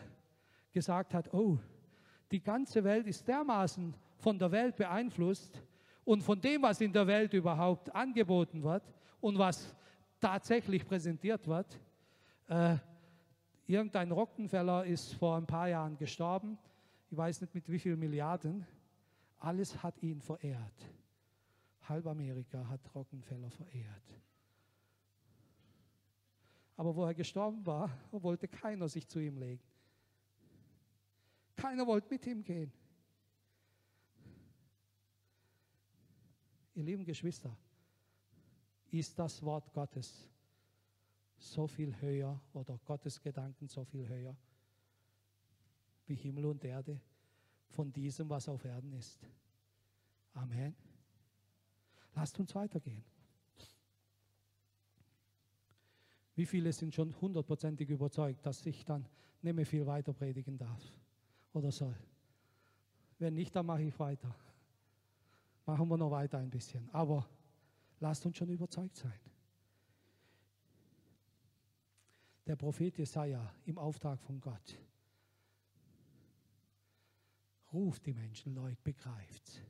gesagt 0.71 1.13
hat, 1.13 1.33
oh, 1.33 1.57
die 2.31 2.41
ganze 2.41 2.83
Welt 2.83 3.07
ist 3.07 3.27
dermaßen 3.27 3.93
von 4.17 4.39
der 4.39 4.51
Welt 4.51 4.77
beeinflusst 4.77 5.61
und 6.05 6.21
von 6.21 6.39
dem, 6.39 6.61
was 6.61 6.79
in 6.79 6.93
der 6.93 7.07
Welt 7.07 7.33
überhaupt 7.33 7.93
angeboten 7.93 8.63
wird, 8.63 8.83
und 9.21 9.37
was 9.37 9.73
tatsächlich 10.19 10.85
präsentiert 10.85 11.47
wird. 11.47 11.79
Äh, 12.47 12.77
irgendein 13.67 14.11
Rockenfeller 14.11 14.85
ist 14.85 15.13
vor 15.13 15.37
ein 15.37 15.45
paar 15.45 15.69
Jahren 15.69 15.97
gestorben. 15.97 16.57
Ich 17.09 17.17
weiß 17.17 17.41
nicht 17.41 17.55
mit 17.55 17.69
wie 17.69 17.79
vielen 17.79 17.99
Milliarden. 17.99 18.65
Alles 19.39 19.81
hat 19.81 20.01
ihn 20.03 20.21
verehrt. 20.21 20.89
Halb 21.87 22.05
Amerika 22.07 22.67
hat 22.67 22.81
Rockenfeller 22.93 23.49
verehrt. 23.49 24.21
Aber 26.77 26.95
wo 26.95 27.05
er 27.05 27.13
gestorben 27.13 27.65
war, 27.65 27.89
wollte 28.11 28.47
keiner 28.47 28.87
sich 28.87 29.07
zu 29.07 29.19
ihm 29.19 29.37
legen. 29.37 29.61
Keiner 31.55 31.85
wollte 31.85 32.07
mit 32.09 32.25
ihm 32.25 32.43
gehen. 32.43 32.71
Ihr 36.73 36.83
lieben 36.83 37.03
Geschwister, 37.03 37.55
ist 38.91 39.17
das 39.17 39.41
Wort 39.43 39.71
Gottes 39.73 40.29
so 41.37 41.67
viel 41.67 41.99
höher 42.01 42.39
oder 42.53 42.77
Gottes 42.85 43.21
Gedanken 43.21 43.67
so 43.67 43.83
viel 43.83 44.07
höher 44.07 44.35
wie 46.05 46.15
Himmel 46.15 46.45
und 46.45 46.63
Erde 46.63 46.99
von 47.69 47.91
diesem, 47.91 48.29
was 48.29 48.49
auf 48.49 48.65
Erden 48.65 48.91
ist. 48.93 49.19
Amen. 50.33 50.75
Lasst 52.13 52.39
uns 52.39 52.53
weitergehen. 52.53 53.03
Wie 56.35 56.45
viele 56.45 56.71
sind 56.73 56.93
schon 56.93 57.19
hundertprozentig 57.19 57.89
überzeugt, 57.89 58.45
dass 58.45 58.65
ich 58.65 58.83
dann 58.85 59.07
nicht 59.41 59.55
mehr 59.55 59.65
viel 59.65 59.85
weiter 59.85 60.13
predigen 60.13 60.57
darf 60.57 60.81
oder 61.53 61.71
soll? 61.71 61.95
Wenn 63.19 63.33
nicht, 63.35 63.55
dann 63.55 63.65
mache 63.65 63.83
ich 63.83 63.99
weiter. 63.99 64.33
Machen 65.65 65.87
wir 65.87 65.97
noch 65.97 66.11
weiter 66.11 66.39
ein 66.39 66.49
bisschen. 66.49 66.89
Aber 66.91 67.27
Lasst 68.01 68.25
uns 68.25 68.35
schon 68.35 68.49
überzeugt 68.49 68.97
sein. 68.97 69.19
Der 72.47 72.55
Prophet 72.55 72.97
Jesaja 72.97 73.53
im 73.65 73.77
Auftrag 73.77 74.19
von 74.19 74.41
Gott 74.41 74.77
ruft 77.71 78.05
die 78.07 78.13
Menschen, 78.13 78.55
Leute, 78.55 78.81
begreift. 78.83 79.63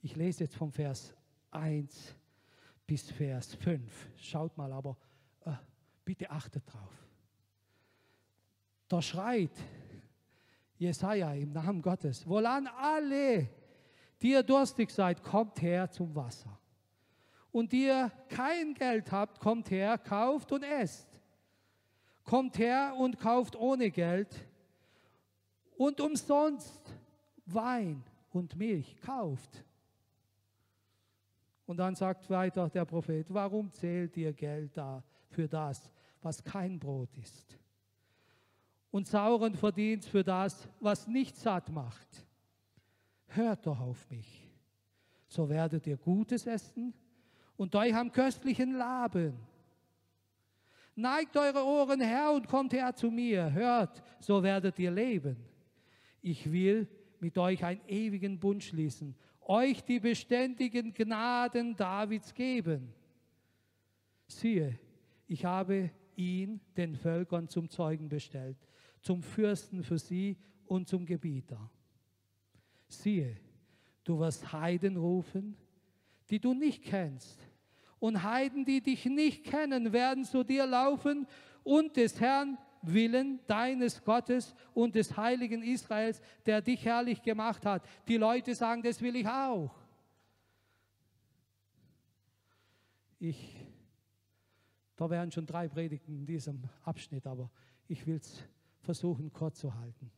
Ich 0.00 0.16
lese 0.16 0.44
jetzt 0.44 0.56
vom 0.56 0.72
Vers 0.72 1.14
1 1.50 2.14
bis 2.86 3.10
Vers 3.10 3.54
5. 3.54 4.08
Schaut 4.16 4.56
mal, 4.56 4.72
aber 4.72 4.96
äh, 5.44 5.52
bitte 6.02 6.30
achtet 6.30 6.64
drauf. 6.66 7.06
Da 8.88 9.02
schreit 9.02 9.52
Jesaja 10.78 11.34
im 11.34 11.52
Namen 11.52 11.82
Gottes: 11.82 12.26
Wohlan 12.26 12.66
alle, 12.68 13.50
die 14.22 14.30
ihr 14.30 14.42
durstig 14.42 14.90
seid, 14.90 15.22
kommt 15.22 15.60
her 15.60 15.90
zum 15.90 16.14
Wasser 16.14 16.59
und 17.52 17.72
ihr 17.72 18.10
kein 18.28 18.74
Geld 18.74 19.10
habt, 19.10 19.40
kommt 19.40 19.70
her, 19.70 19.98
kauft 19.98 20.52
und 20.52 20.62
esst. 20.62 21.08
Kommt 22.24 22.58
her 22.58 22.94
und 22.98 23.18
kauft 23.18 23.56
ohne 23.56 23.90
Geld 23.90 24.46
und 25.76 26.00
umsonst 26.00 26.80
Wein 27.46 28.04
und 28.30 28.54
Milch 28.56 28.96
kauft. 29.00 29.64
Und 31.66 31.76
dann 31.78 31.94
sagt 31.94 32.28
weiter 32.30 32.68
der 32.68 32.84
Prophet, 32.84 33.26
warum 33.32 33.72
zählt 33.72 34.16
ihr 34.16 34.32
Geld 34.32 34.76
da 34.76 35.02
für 35.28 35.48
das, 35.48 35.90
was 36.20 36.42
kein 36.42 36.78
Brot 36.78 37.16
ist? 37.16 37.58
Und 38.90 39.06
sauren 39.06 39.54
Verdienst 39.54 40.08
für 40.08 40.24
das, 40.24 40.68
was 40.80 41.06
nicht 41.06 41.36
satt 41.36 41.70
macht. 41.70 42.26
Hört 43.28 43.66
doch 43.66 43.80
auf 43.80 44.10
mich, 44.10 44.48
so 45.28 45.48
werdet 45.48 45.86
ihr 45.86 45.96
Gutes 45.96 46.46
essen 46.46 46.92
und 47.60 47.74
euch 47.74 47.94
am 47.94 48.10
köstlichen 48.10 48.72
Laben. 48.72 49.34
Neigt 50.94 51.36
eure 51.36 51.62
Ohren 51.62 52.00
her 52.00 52.32
und 52.32 52.48
kommt 52.48 52.72
her 52.72 52.94
zu 52.94 53.10
mir. 53.10 53.52
Hört, 53.52 54.02
so 54.18 54.42
werdet 54.42 54.78
ihr 54.78 54.90
leben. 54.90 55.36
Ich 56.22 56.50
will 56.50 56.88
mit 57.18 57.36
euch 57.36 57.62
einen 57.62 57.82
ewigen 57.86 58.40
Bund 58.40 58.64
schließen, 58.64 59.14
euch 59.42 59.84
die 59.84 60.00
beständigen 60.00 60.94
Gnaden 60.94 61.76
Davids 61.76 62.32
geben. 62.32 62.94
Siehe, 64.26 64.78
ich 65.26 65.44
habe 65.44 65.90
ihn 66.16 66.62
den 66.78 66.96
Völkern 66.96 67.46
zum 67.46 67.68
Zeugen 67.68 68.08
bestellt, 68.08 68.56
zum 69.02 69.22
Fürsten 69.22 69.82
für 69.82 69.98
sie 69.98 70.38
und 70.64 70.88
zum 70.88 71.04
Gebieter. 71.04 71.70
Siehe, 72.88 73.36
du 74.02 74.18
wirst 74.18 74.50
Heiden 74.50 74.96
rufen, 74.96 75.58
die 76.30 76.38
du 76.38 76.54
nicht 76.54 76.84
kennst. 76.84 77.49
Und 78.00 78.22
Heiden, 78.24 78.64
die 78.64 78.80
dich 78.80 79.04
nicht 79.04 79.44
kennen, 79.44 79.92
werden 79.92 80.24
zu 80.24 80.42
dir 80.42 80.66
laufen 80.66 81.26
und 81.62 81.96
des 81.96 82.20
Herrn 82.20 82.58
Willen 82.82 83.40
deines 83.46 84.02
Gottes 84.02 84.54
und 84.72 84.94
des 84.94 85.16
heiligen 85.16 85.62
Israels, 85.62 86.20
der 86.46 86.62
dich 86.62 86.84
herrlich 86.84 87.22
gemacht 87.22 87.66
hat. 87.66 87.84
Die 88.08 88.16
Leute 88.16 88.54
sagen, 88.54 88.82
das 88.82 89.00
will 89.02 89.16
ich 89.16 89.28
auch. 89.28 89.74
Ich, 93.18 93.54
da 94.96 95.10
wären 95.10 95.30
schon 95.30 95.44
drei 95.44 95.68
Predigten 95.68 96.20
in 96.20 96.24
diesem 96.24 96.62
Abschnitt, 96.84 97.26
aber 97.26 97.50
ich 97.86 98.06
will 98.06 98.16
es 98.16 98.42
versuchen, 98.80 99.30
kurz 99.30 99.58
zu 99.58 99.74
halten. 99.74 100.10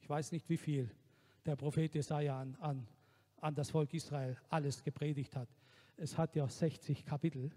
Ich 0.00 0.08
weiß 0.08 0.32
nicht, 0.32 0.48
wie 0.50 0.58
viel 0.58 0.90
der 1.46 1.56
Prophet 1.56 1.94
Jesaja 1.94 2.38
an, 2.38 2.54
an, 2.60 2.86
an 3.40 3.54
das 3.54 3.70
Volk 3.70 3.92
Israel 3.94 4.36
alles 4.48 4.82
gepredigt 4.82 5.36
hat. 5.36 5.48
Es 5.96 6.16
hat 6.18 6.34
ja 6.36 6.48
60 6.48 7.04
Kapitel. 7.04 7.50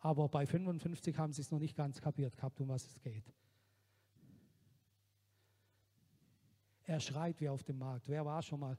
Aber 0.00 0.28
bei 0.28 0.46
55 0.46 1.18
haben 1.18 1.32
sie 1.32 1.40
es 1.40 1.50
noch 1.50 1.58
nicht 1.58 1.76
ganz 1.76 2.00
kapiert 2.00 2.36
gehabt, 2.36 2.60
um 2.60 2.68
was 2.68 2.86
es 2.86 3.00
geht. 3.00 3.32
Er 6.84 7.00
schreit 7.00 7.40
wie 7.40 7.48
auf 7.48 7.64
dem 7.64 7.78
Markt. 7.78 8.08
Wer 8.08 8.24
war 8.24 8.42
schon 8.42 8.60
mal 8.60 8.78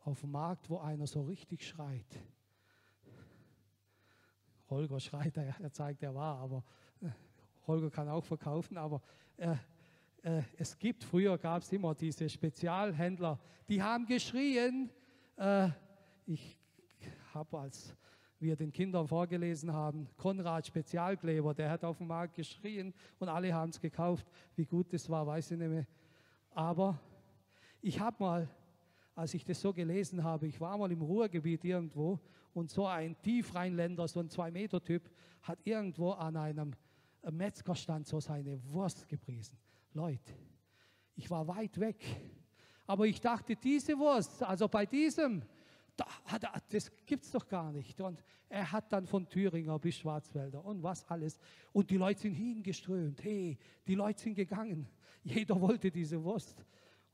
auf 0.00 0.20
dem 0.20 0.32
Markt, 0.32 0.68
wo 0.68 0.78
einer 0.78 1.06
so 1.06 1.22
richtig 1.22 1.66
schreit? 1.66 2.20
Holger 4.68 4.98
schreit, 4.98 5.36
er, 5.36 5.54
er 5.60 5.72
zeigt, 5.72 6.02
er 6.02 6.14
war, 6.14 6.38
aber 6.38 6.64
äh, 7.00 7.10
Holger 7.66 7.90
kann 7.90 8.08
auch 8.08 8.24
verkaufen, 8.24 8.76
aber 8.76 9.02
äh, 9.36 9.54
äh, 10.22 10.42
es 10.56 10.78
gibt, 10.78 11.04
früher 11.04 11.38
gab 11.38 11.62
es 11.62 11.70
immer 11.72 11.94
diese 11.94 12.28
Spezialhändler, 12.28 13.38
die 13.68 13.82
haben 13.82 14.06
geschrien. 14.06 14.90
Äh, 15.36 15.68
ich 16.26 16.58
habe 17.32 17.58
als 17.58 17.96
wir 18.38 18.56
den 18.56 18.72
Kindern 18.72 19.06
vorgelesen 19.08 19.72
haben, 19.72 20.08
Konrad 20.16 20.66
Spezialkleber, 20.66 21.54
der 21.54 21.70
hat 21.70 21.84
auf 21.84 21.98
dem 21.98 22.08
Markt 22.08 22.34
geschrien 22.34 22.92
und 23.18 23.28
alle 23.28 23.52
haben 23.54 23.70
es 23.70 23.80
gekauft. 23.80 24.26
Wie 24.54 24.66
gut 24.66 24.92
das 24.92 25.08
war, 25.08 25.26
weiß 25.26 25.52
ich 25.52 25.58
nicht 25.58 25.68
mehr. 25.68 25.86
Aber 26.50 27.00
ich 27.80 27.98
habe 27.98 28.16
mal, 28.22 28.48
als 29.14 29.34
ich 29.34 29.44
das 29.44 29.60
so 29.60 29.72
gelesen 29.72 30.22
habe, 30.22 30.46
ich 30.46 30.60
war 30.60 30.76
mal 30.76 30.92
im 30.92 31.02
Ruhrgebiet 31.02 31.64
irgendwo 31.64 32.20
und 32.52 32.70
so 32.70 32.86
ein 32.86 33.20
Tiefrheinländer, 33.22 34.06
so 34.06 34.20
ein 34.20 34.28
Zwei-Meter-Typ, 34.28 35.10
hat 35.42 35.58
irgendwo 35.64 36.10
an 36.10 36.36
einem 36.36 36.74
Metzgerstand 37.30 38.06
so 38.06 38.20
seine 38.20 38.60
Wurst 38.72 39.08
gepriesen. 39.08 39.56
Leute, 39.92 40.32
ich 41.16 41.30
war 41.30 41.46
weit 41.46 41.78
weg, 41.80 42.04
aber 42.86 43.06
ich 43.06 43.20
dachte, 43.20 43.56
diese 43.56 43.98
Wurst, 43.98 44.42
also 44.42 44.68
bei 44.68 44.86
diesem, 44.86 45.42
das 46.68 46.90
gibt 47.06 47.24
es 47.24 47.30
doch 47.30 47.46
gar 47.48 47.72
nicht. 47.72 48.00
Und 48.00 48.22
er 48.48 48.70
hat 48.70 48.92
dann 48.92 49.06
von 49.06 49.28
Thüringer 49.28 49.78
bis 49.78 49.96
Schwarzwälder 49.96 50.64
und 50.64 50.82
was 50.82 51.04
alles. 51.04 51.38
Und 51.72 51.90
die 51.90 51.96
Leute 51.96 52.20
sind 52.20 52.34
hingeströmt. 52.34 53.22
Hey, 53.22 53.58
die 53.86 53.94
Leute 53.94 54.20
sind 54.22 54.34
gegangen. 54.34 54.88
Jeder 55.22 55.60
wollte 55.60 55.90
diese 55.90 56.22
Wurst. 56.22 56.64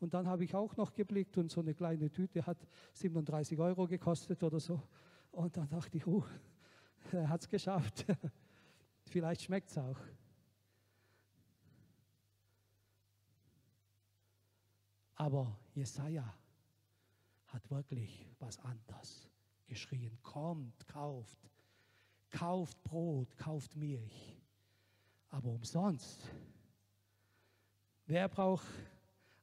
Und 0.00 0.14
dann 0.14 0.26
habe 0.26 0.44
ich 0.44 0.54
auch 0.54 0.76
noch 0.76 0.94
geblickt 0.94 1.36
und 1.36 1.50
so 1.50 1.60
eine 1.60 1.74
kleine 1.74 2.10
Tüte 2.10 2.46
hat 2.46 2.58
37 2.94 3.58
Euro 3.58 3.86
gekostet 3.86 4.42
oder 4.42 4.58
so. 4.58 4.82
Und 5.30 5.56
dann 5.56 5.68
dachte 5.68 5.98
ich, 5.98 6.06
oh, 6.06 6.24
er 7.12 7.28
hat 7.28 7.42
es 7.42 7.48
geschafft. 7.48 8.06
Vielleicht 9.04 9.42
schmeckt 9.42 9.70
es 9.70 9.78
auch. 9.78 9.98
Aber 15.20 15.54
Jesaja 15.74 16.24
hat 17.48 17.70
wirklich 17.70 18.26
was 18.38 18.58
anderes 18.60 19.28
geschrien. 19.66 20.16
Kommt, 20.22 20.88
kauft, 20.88 21.36
kauft 22.30 22.82
Brot, 22.84 23.36
kauft 23.36 23.76
Milch, 23.76 24.40
aber 25.28 25.50
umsonst. 25.50 26.26
Wer 28.06 28.30
braucht, 28.30 28.64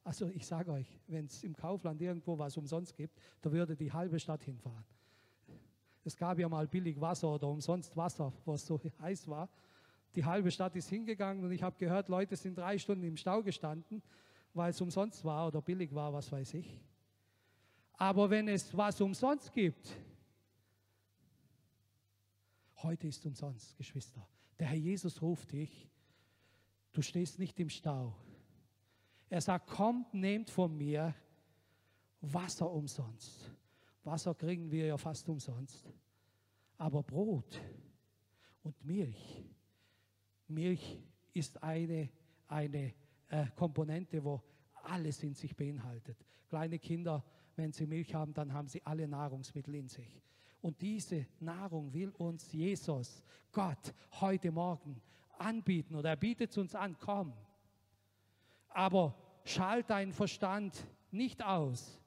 also 0.02 0.26
ich 0.30 0.44
sage 0.44 0.72
euch, 0.72 1.00
wenn 1.06 1.26
es 1.26 1.44
im 1.44 1.54
Kaufland 1.54 2.02
irgendwo 2.02 2.36
was 2.36 2.56
umsonst 2.56 2.96
gibt, 2.96 3.16
da 3.40 3.52
würde 3.52 3.76
die 3.76 3.92
halbe 3.92 4.18
Stadt 4.18 4.42
hinfahren. 4.42 4.84
Es 6.02 6.16
gab 6.16 6.40
ja 6.40 6.48
mal 6.48 6.66
billig 6.66 7.00
Wasser 7.00 7.32
oder 7.32 7.46
umsonst 7.46 7.96
Wasser, 7.96 8.32
was 8.46 8.66
so 8.66 8.80
heiß 9.00 9.28
war. 9.28 9.48
Die 10.16 10.24
halbe 10.24 10.50
Stadt 10.50 10.74
ist 10.74 10.88
hingegangen 10.88 11.44
und 11.44 11.52
ich 11.52 11.62
habe 11.62 11.78
gehört, 11.78 12.08
Leute 12.08 12.34
sind 12.34 12.58
drei 12.58 12.78
Stunden 12.78 13.04
im 13.04 13.16
Stau 13.16 13.44
gestanden, 13.44 14.02
weil 14.54 14.70
es 14.70 14.80
umsonst 14.80 15.24
war 15.24 15.48
oder 15.48 15.60
billig 15.60 15.94
war, 15.94 16.12
was 16.12 16.30
weiß 16.30 16.54
ich. 16.54 16.80
Aber 17.94 18.30
wenn 18.30 18.48
es 18.48 18.76
was 18.76 19.00
umsonst 19.00 19.52
gibt, 19.52 19.96
heute 22.82 23.08
ist 23.08 23.24
umsonst, 23.26 23.76
Geschwister. 23.76 24.26
Der 24.58 24.68
Herr 24.68 24.76
Jesus 24.76 25.20
ruft 25.20 25.52
dich, 25.52 25.88
du 26.92 27.02
stehst 27.02 27.38
nicht 27.38 27.58
im 27.60 27.68
Stau. 27.68 28.16
Er 29.28 29.40
sagt, 29.40 29.68
kommt, 29.68 30.14
nehmt 30.14 30.48
von 30.48 30.76
mir 30.76 31.14
Wasser 32.20 32.70
umsonst. 32.70 33.50
Wasser 34.04 34.34
kriegen 34.34 34.70
wir 34.70 34.86
ja 34.86 34.96
fast 34.96 35.28
umsonst. 35.28 35.92
Aber 36.78 37.02
Brot 37.02 37.60
und 38.62 38.84
Milch, 38.84 39.44
Milch 40.46 40.98
ist 41.34 41.62
eine, 41.62 42.08
eine 42.46 42.94
äh, 43.28 43.46
Komponente, 43.54 44.22
wo 44.22 44.42
alles 44.84 45.22
in 45.22 45.34
sich 45.34 45.54
beinhaltet. 45.54 46.16
Kleine 46.48 46.78
Kinder 46.78 47.24
wenn 47.58 47.72
sie 47.72 47.86
Milch 47.86 48.14
haben, 48.14 48.32
dann 48.32 48.52
haben 48.52 48.68
sie 48.68 48.80
alle 48.86 49.06
Nahrungsmittel 49.06 49.74
in 49.74 49.88
sich. 49.88 50.22
Und 50.62 50.80
diese 50.80 51.26
Nahrung 51.40 51.92
will 51.92 52.10
uns 52.10 52.50
Jesus, 52.52 53.22
Gott, 53.52 53.92
heute 54.12 54.50
Morgen 54.50 55.02
anbieten 55.38 55.94
oder 55.96 56.10
er 56.10 56.16
bietet 56.16 56.50
es 56.52 56.58
uns 56.58 56.74
an, 56.74 56.96
komm. 56.98 57.32
Aber 58.68 59.14
schalt 59.44 59.90
deinen 59.90 60.12
Verstand 60.12 60.86
nicht 61.10 61.44
aus 61.44 62.00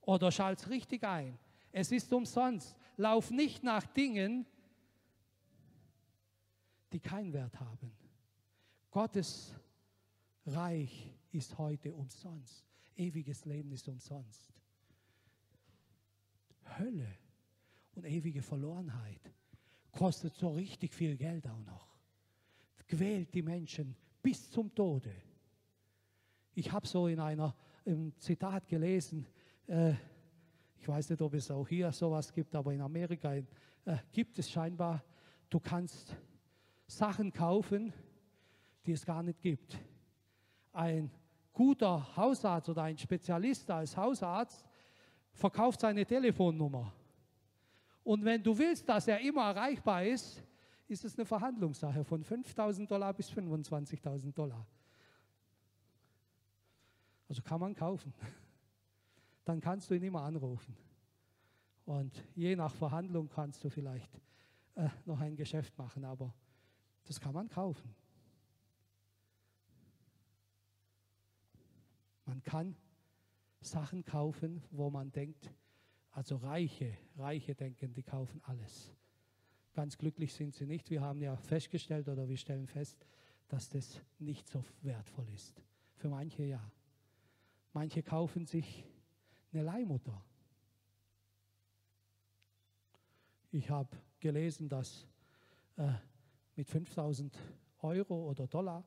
oder 0.00 0.32
schalt 0.32 0.58
es 0.58 0.70
richtig 0.70 1.04
ein. 1.04 1.38
Es 1.70 1.92
ist 1.92 2.12
umsonst. 2.12 2.76
Lauf 2.96 3.30
nicht 3.30 3.62
nach 3.62 3.86
Dingen, 3.86 4.46
die 6.92 7.00
keinen 7.00 7.32
Wert 7.32 7.58
haben. 7.60 7.92
Gottes 8.90 9.54
Reich 10.46 11.12
ist 11.30 11.56
heute 11.58 11.92
umsonst. 11.92 12.64
Ewiges 12.96 13.44
Leben 13.44 13.72
ist 13.72 13.88
umsonst. 13.88 14.52
Hölle 16.78 17.08
und 17.94 18.04
ewige 18.04 18.42
Verlorenheit 18.42 19.32
kostet 19.92 20.34
so 20.34 20.50
richtig 20.50 20.92
viel 20.92 21.16
Geld 21.16 21.46
auch 21.46 21.64
noch. 21.64 21.96
Quält 22.86 23.32
die 23.34 23.42
Menschen 23.42 23.96
bis 24.22 24.50
zum 24.50 24.74
Tode. 24.74 25.14
Ich 26.54 26.70
habe 26.70 26.86
so 26.86 27.06
in 27.08 27.20
einer 27.20 27.54
im 27.84 28.16
Zitat 28.18 28.66
gelesen, 28.68 29.26
äh, 29.66 29.94
ich 30.76 30.88
weiß 30.88 31.10
nicht, 31.10 31.22
ob 31.22 31.34
es 31.34 31.50
auch 31.50 31.66
hier 31.66 31.90
sowas 31.92 32.32
gibt, 32.32 32.54
aber 32.54 32.72
in 32.72 32.80
Amerika 32.80 33.34
äh, 33.34 33.44
gibt 34.12 34.38
es 34.38 34.50
scheinbar, 34.50 35.02
du 35.48 35.58
kannst 35.58 36.16
Sachen 36.86 37.32
kaufen, 37.32 37.92
die 38.84 38.92
es 38.92 39.04
gar 39.04 39.22
nicht 39.22 39.40
gibt. 39.40 39.78
Ein 40.74 41.10
guter 41.52 42.14
Hausarzt 42.16 42.68
oder 42.68 42.82
ein 42.82 42.98
Spezialist 42.98 43.70
als 43.70 43.96
Hausarzt 43.96 44.66
verkauft 45.32 45.80
seine 45.80 46.04
Telefonnummer. 46.04 46.92
Und 48.02 48.24
wenn 48.24 48.42
du 48.42 48.56
willst, 48.58 48.86
dass 48.86 49.08
er 49.08 49.20
immer 49.20 49.44
erreichbar 49.44 50.04
ist, 50.04 50.42
ist 50.86 51.04
es 51.04 51.16
eine 51.16 51.24
Verhandlungssache 51.24 52.04
von 52.04 52.22
5.000 52.22 52.86
Dollar 52.86 53.14
bis 53.14 53.30
25.000 53.30 54.32
Dollar. 54.34 54.66
Also 57.28 57.40
kann 57.40 57.60
man 57.60 57.74
kaufen. 57.74 58.12
Dann 59.44 59.60
kannst 59.60 59.88
du 59.90 59.94
ihn 59.94 60.02
immer 60.02 60.22
anrufen. 60.22 60.76
Und 61.86 62.22
je 62.34 62.56
nach 62.56 62.74
Verhandlung 62.74 63.28
kannst 63.28 63.62
du 63.64 63.70
vielleicht 63.70 64.10
äh, 64.74 64.88
noch 65.04 65.20
ein 65.20 65.36
Geschäft 65.36 65.76
machen, 65.78 66.04
aber 66.04 66.34
das 67.04 67.20
kann 67.20 67.32
man 67.32 67.48
kaufen. 67.48 67.94
Man 72.24 72.42
kann 72.42 72.76
Sachen 73.60 74.04
kaufen, 74.04 74.62
wo 74.70 74.90
man 74.90 75.10
denkt, 75.12 75.50
also 76.10 76.36
Reiche, 76.36 76.96
Reiche 77.16 77.54
denken, 77.54 77.92
die 77.92 78.02
kaufen 78.02 78.40
alles. 78.44 78.94
Ganz 79.72 79.98
glücklich 79.98 80.32
sind 80.32 80.54
sie 80.54 80.66
nicht. 80.66 80.90
Wir 80.90 81.00
haben 81.00 81.20
ja 81.20 81.36
festgestellt 81.36 82.08
oder 82.08 82.28
wir 82.28 82.36
stellen 82.36 82.66
fest, 82.66 83.04
dass 83.48 83.68
das 83.68 84.00
nicht 84.18 84.46
so 84.46 84.64
wertvoll 84.82 85.28
ist. 85.34 85.62
Für 85.96 86.08
manche 86.08 86.44
ja. 86.44 86.72
Manche 87.72 88.02
kaufen 88.02 88.46
sich 88.46 88.84
eine 89.52 89.62
Leihmutter. 89.62 90.24
Ich 93.50 93.68
habe 93.70 93.96
gelesen, 94.20 94.68
dass 94.68 95.06
äh, 95.76 95.92
mit 96.56 96.68
5000 96.68 97.36
Euro 97.78 98.30
oder 98.30 98.46
Dollar 98.46 98.84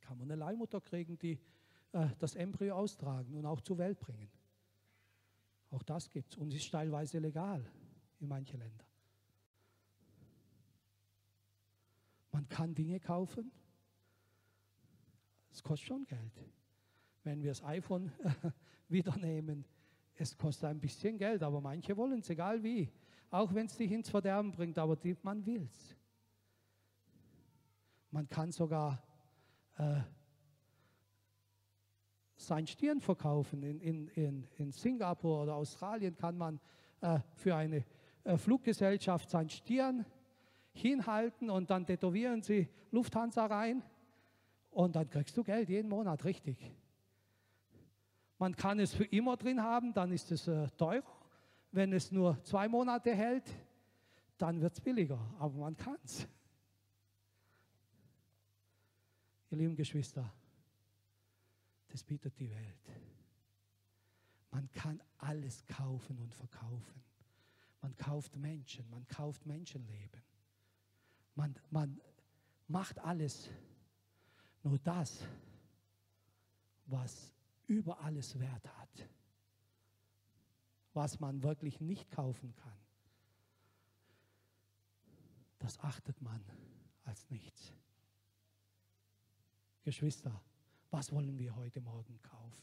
kann 0.00 0.18
man 0.18 0.30
eine 0.30 0.38
Leihmutter 0.38 0.80
kriegen, 0.80 1.18
die 1.18 1.38
äh, 1.92 2.08
das 2.18 2.34
Embryo 2.34 2.76
austragen 2.76 3.34
und 3.34 3.46
auch 3.46 3.60
zur 3.60 3.78
Welt 3.78 3.98
bringen. 3.98 4.30
Auch 5.70 5.82
das 5.82 6.10
gibt 6.10 6.32
es 6.32 6.38
und 6.38 6.52
ist 6.52 6.70
teilweise 6.70 7.18
legal 7.18 7.64
in 8.18 8.28
manchen 8.28 8.58
Ländern. 8.58 8.86
Man 12.32 12.48
kann 12.48 12.74
Dinge 12.74 13.00
kaufen, 13.00 13.50
es 15.52 15.62
kostet 15.62 15.88
schon 15.88 16.06
Geld. 16.06 16.44
Wenn 17.24 17.42
wir 17.42 17.50
das 17.50 17.62
iPhone 17.64 18.12
wieder 18.88 19.16
nehmen, 19.16 19.64
es 20.14 20.36
kostet 20.36 20.64
ein 20.64 20.80
bisschen 20.80 21.18
Geld, 21.18 21.42
aber 21.42 21.60
manche 21.60 21.96
wollen 21.96 22.20
es, 22.20 22.30
egal 22.30 22.62
wie. 22.62 22.90
Auch 23.30 23.52
wenn 23.54 23.66
es 23.66 23.76
dich 23.76 23.90
ins 23.90 24.08
Verderben 24.10 24.52
bringt, 24.52 24.78
aber 24.78 24.96
die, 24.96 25.16
man 25.22 25.44
will 25.44 25.62
es. 25.62 25.96
Man 28.10 28.28
kann 28.28 28.50
sogar 28.50 29.02
äh, 29.76 30.00
sein 32.46 32.66
Stirn 32.66 33.00
verkaufen. 33.00 33.62
In, 33.62 33.80
in, 33.80 34.08
in, 34.08 34.48
in 34.56 34.72
Singapur 34.72 35.42
oder 35.42 35.54
Australien 35.54 36.16
kann 36.16 36.36
man 36.36 36.60
äh, 37.00 37.18
für 37.34 37.54
eine 37.54 37.84
äh, 38.24 38.36
Fluggesellschaft 38.36 39.30
sein 39.30 39.48
Stirn 39.48 40.04
hinhalten 40.72 41.50
und 41.50 41.70
dann 41.70 41.86
tätowieren 41.86 42.42
sie 42.42 42.68
Lufthansa 42.90 43.46
rein 43.46 43.82
und 44.70 44.96
dann 44.96 45.08
kriegst 45.08 45.36
du 45.36 45.42
Geld 45.42 45.68
jeden 45.68 45.88
Monat, 45.88 46.24
richtig. 46.24 46.58
Man 48.38 48.56
kann 48.56 48.78
es 48.80 48.94
für 48.94 49.04
immer 49.04 49.36
drin 49.36 49.62
haben, 49.62 49.92
dann 49.92 50.12
ist 50.12 50.32
es 50.32 50.48
äh, 50.48 50.68
teurer. 50.76 51.04
Wenn 51.72 51.92
es 51.92 52.10
nur 52.10 52.42
zwei 52.42 52.68
Monate 52.68 53.14
hält, 53.14 53.44
dann 54.38 54.60
wird 54.60 54.72
es 54.72 54.80
billiger, 54.80 55.20
aber 55.38 55.58
man 55.58 55.76
kann 55.76 55.98
es. 56.02 56.26
Ihr 59.50 59.58
lieben 59.58 59.76
Geschwister, 59.76 60.32
das 61.90 62.04
bietet 62.04 62.38
die 62.38 62.50
Welt. 62.50 62.90
Man 64.50 64.70
kann 64.72 65.00
alles 65.18 65.64
kaufen 65.66 66.18
und 66.18 66.34
verkaufen. 66.34 67.02
Man 67.82 67.96
kauft 67.96 68.36
Menschen, 68.36 68.88
man 68.90 69.06
kauft 69.08 69.46
Menschenleben. 69.46 70.22
Man, 71.34 71.54
man 71.70 72.00
macht 72.68 72.98
alles. 72.98 73.50
Nur 74.62 74.78
das, 74.78 75.24
was 76.86 77.32
über 77.66 78.00
alles 78.00 78.38
Wert 78.38 78.68
hat, 78.78 79.08
was 80.92 81.18
man 81.20 81.42
wirklich 81.42 81.80
nicht 81.80 82.10
kaufen 82.10 82.54
kann, 82.56 82.78
das 85.58 85.78
achtet 85.78 86.20
man 86.20 86.44
als 87.04 87.30
nichts. 87.30 87.72
Geschwister, 89.82 90.42
was 90.90 91.12
wollen 91.12 91.38
wir 91.38 91.54
heute 91.54 91.80
Morgen 91.80 92.20
kaufen? 92.22 92.62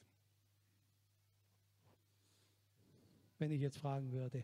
Wenn 3.40 3.52
ich 3.52 3.62
jetzt 3.62 3.78
fragen 3.78 4.12
würde, 4.12 4.44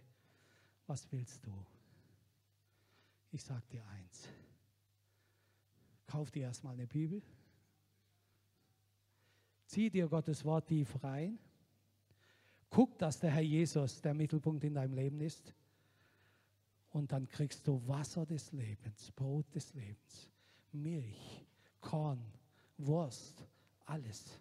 was 0.88 1.12
willst 1.12 1.46
du? 1.46 1.65
Ich 3.32 3.43
sage 3.43 3.65
dir 3.72 3.86
eins. 3.88 4.30
Kauf 6.06 6.30
dir 6.30 6.43
erstmal 6.43 6.74
eine 6.74 6.86
Bibel. 6.86 7.22
Zieh 9.65 9.89
dir 9.89 10.08
Gottes 10.08 10.46
Wort 10.46 10.67
tief 10.67 11.04
rein. 11.04 11.39
Guck, 12.69 12.98
dass 13.00 13.19
der 13.19 13.32
Herr 13.32 13.41
Jesus 13.41 14.02
der 14.02 14.13
Mittelpunkt 14.13 14.63
in 14.63 14.76
deinem 14.76 14.93
Leben 14.93 15.19
ist. 15.22 15.54
Und 16.91 17.12
dann 17.12 17.28
kriegst 17.28 17.67
du 17.67 17.82
Wasser 17.88 18.26
des 18.26 18.52
Lebens, 18.52 19.12
Brot 19.12 19.46
des 19.56 19.74
Lebens, 19.74 20.30
Milch, 20.72 21.48
Korn, 21.82 22.24
Wurst, 22.78 23.48
alles. 23.86 24.39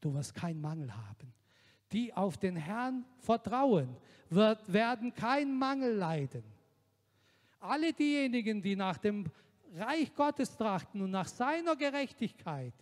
Du 0.00 0.14
wirst 0.14 0.34
keinen 0.34 0.60
Mangel 0.60 0.94
haben. 0.94 1.32
Die 1.92 2.12
auf 2.12 2.36
den 2.36 2.56
Herrn 2.56 3.04
vertrauen, 3.18 3.96
wird, 4.28 4.72
werden 4.72 5.14
keinen 5.14 5.56
Mangel 5.58 5.94
leiden. 5.94 6.44
Alle 7.60 7.92
diejenigen, 7.92 8.60
die 8.60 8.76
nach 8.76 8.98
dem 8.98 9.26
Reich 9.74 10.14
Gottes 10.14 10.56
trachten 10.56 11.00
und 11.00 11.10
nach 11.10 11.28
seiner 11.28 11.76
Gerechtigkeit, 11.76 12.74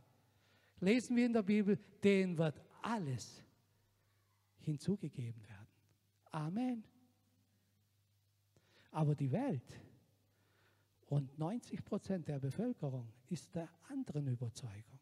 lesen 0.80 1.16
wir 1.16 1.26
in 1.26 1.32
der 1.32 1.42
Bibel, 1.42 1.78
denen 2.02 2.36
wird 2.36 2.60
alles 2.82 3.42
hinzugegeben 4.58 5.42
werden. 5.48 5.68
Amen. 6.30 6.84
Aber 8.90 9.14
die 9.14 9.30
Welt 9.30 9.80
und 11.06 11.38
90 11.38 11.84
Prozent 11.84 12.28
der 12.28 12.38
Bevölkerung 12.38 13.12
ist 13.28 13.54
der 13.54 13.68
anderen 13.88 14.28
Überzeugung. 14.28 15.00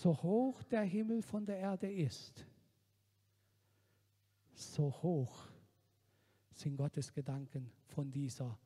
So 0.00 0.16
hoch 0.22 0.62
der 0.62 0.82
Himmel 0.82 1.22
von 1.22 1.44
der 1.44 1.58
Erde 1.58 1.90
ist, 1.90 2.46
so 4.54 4.92
hoch 5.02 5.48
sind 6.52 6.76
Gottes 6.76 7.12
Gedanken 7.12 7.72
von 7.84 8.08
dieser 8.08 8.56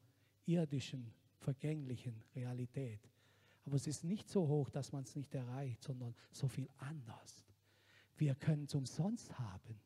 irdischen, 0.45 1.11
vergänglichen 1.38 2.23
Realität. 2.35 3.09
Aber 3.64 3.77
es 3.77 3.87
ist 3.87 4.05
nicht 4.05 4.29
so 4.29 4.47
hoch, 4.47 4.68
dass 4.68 4.92
man 4.92 5.05
es 5.05 5.16
nicht 5.16 5.35
erreicht, 5.35 5.83
sondern 5.83 6.14
so 6.33 6.49
viel 6.49 6.68
anders. 6.77 7.47
Wir 8.18 8.35
können 8.35 8.64
es 8.64 8.75
umsonst 8.75 9.38
haben. 9.38 9.81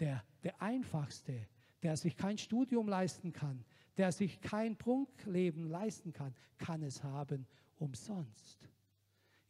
Der, 0.00 0.24
der 0.42 0.60
einfachste, 0.60 1.46
der 1.80 1.96
sich 1.96 2.16
kein 2.16 2.38
Studium 2.38 2.88
leisten 2.88 3.32
kann, 3.32 3.64
der 3.96 4.10
sich 4.10 4.40
kein 4.40 4.76
Prunkleben 4.76 5.70
leisten 5.70 6.12
kann, 6.12 6.34
kann 6.58 6.82
es 6.82 7.04
haben 7.04 7.46
umsonst. 7.76 8.68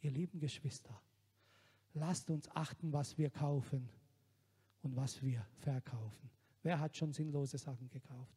Ihr 0.03 0.11
lieben 0.11 0.39
Geschwister, 0.39 0.99
lasst 1.93 2.31
uns 2.31 2.49
achten, 2.51 2.93
was 2.93 3.19
wir 3.19 3.31
kaufen 3.31 3.89
und 4.83 4.97
was 4.97 5.23
wir 5.23 5.47
verkaufen. 5.59 6.31
Wer 6.63 6.81
hat 6.81 6.97
schon 6.97 7.13
sinnlose 7.13 7.59
Sachen 7.59 7.89
gekauft? 7.91 8.37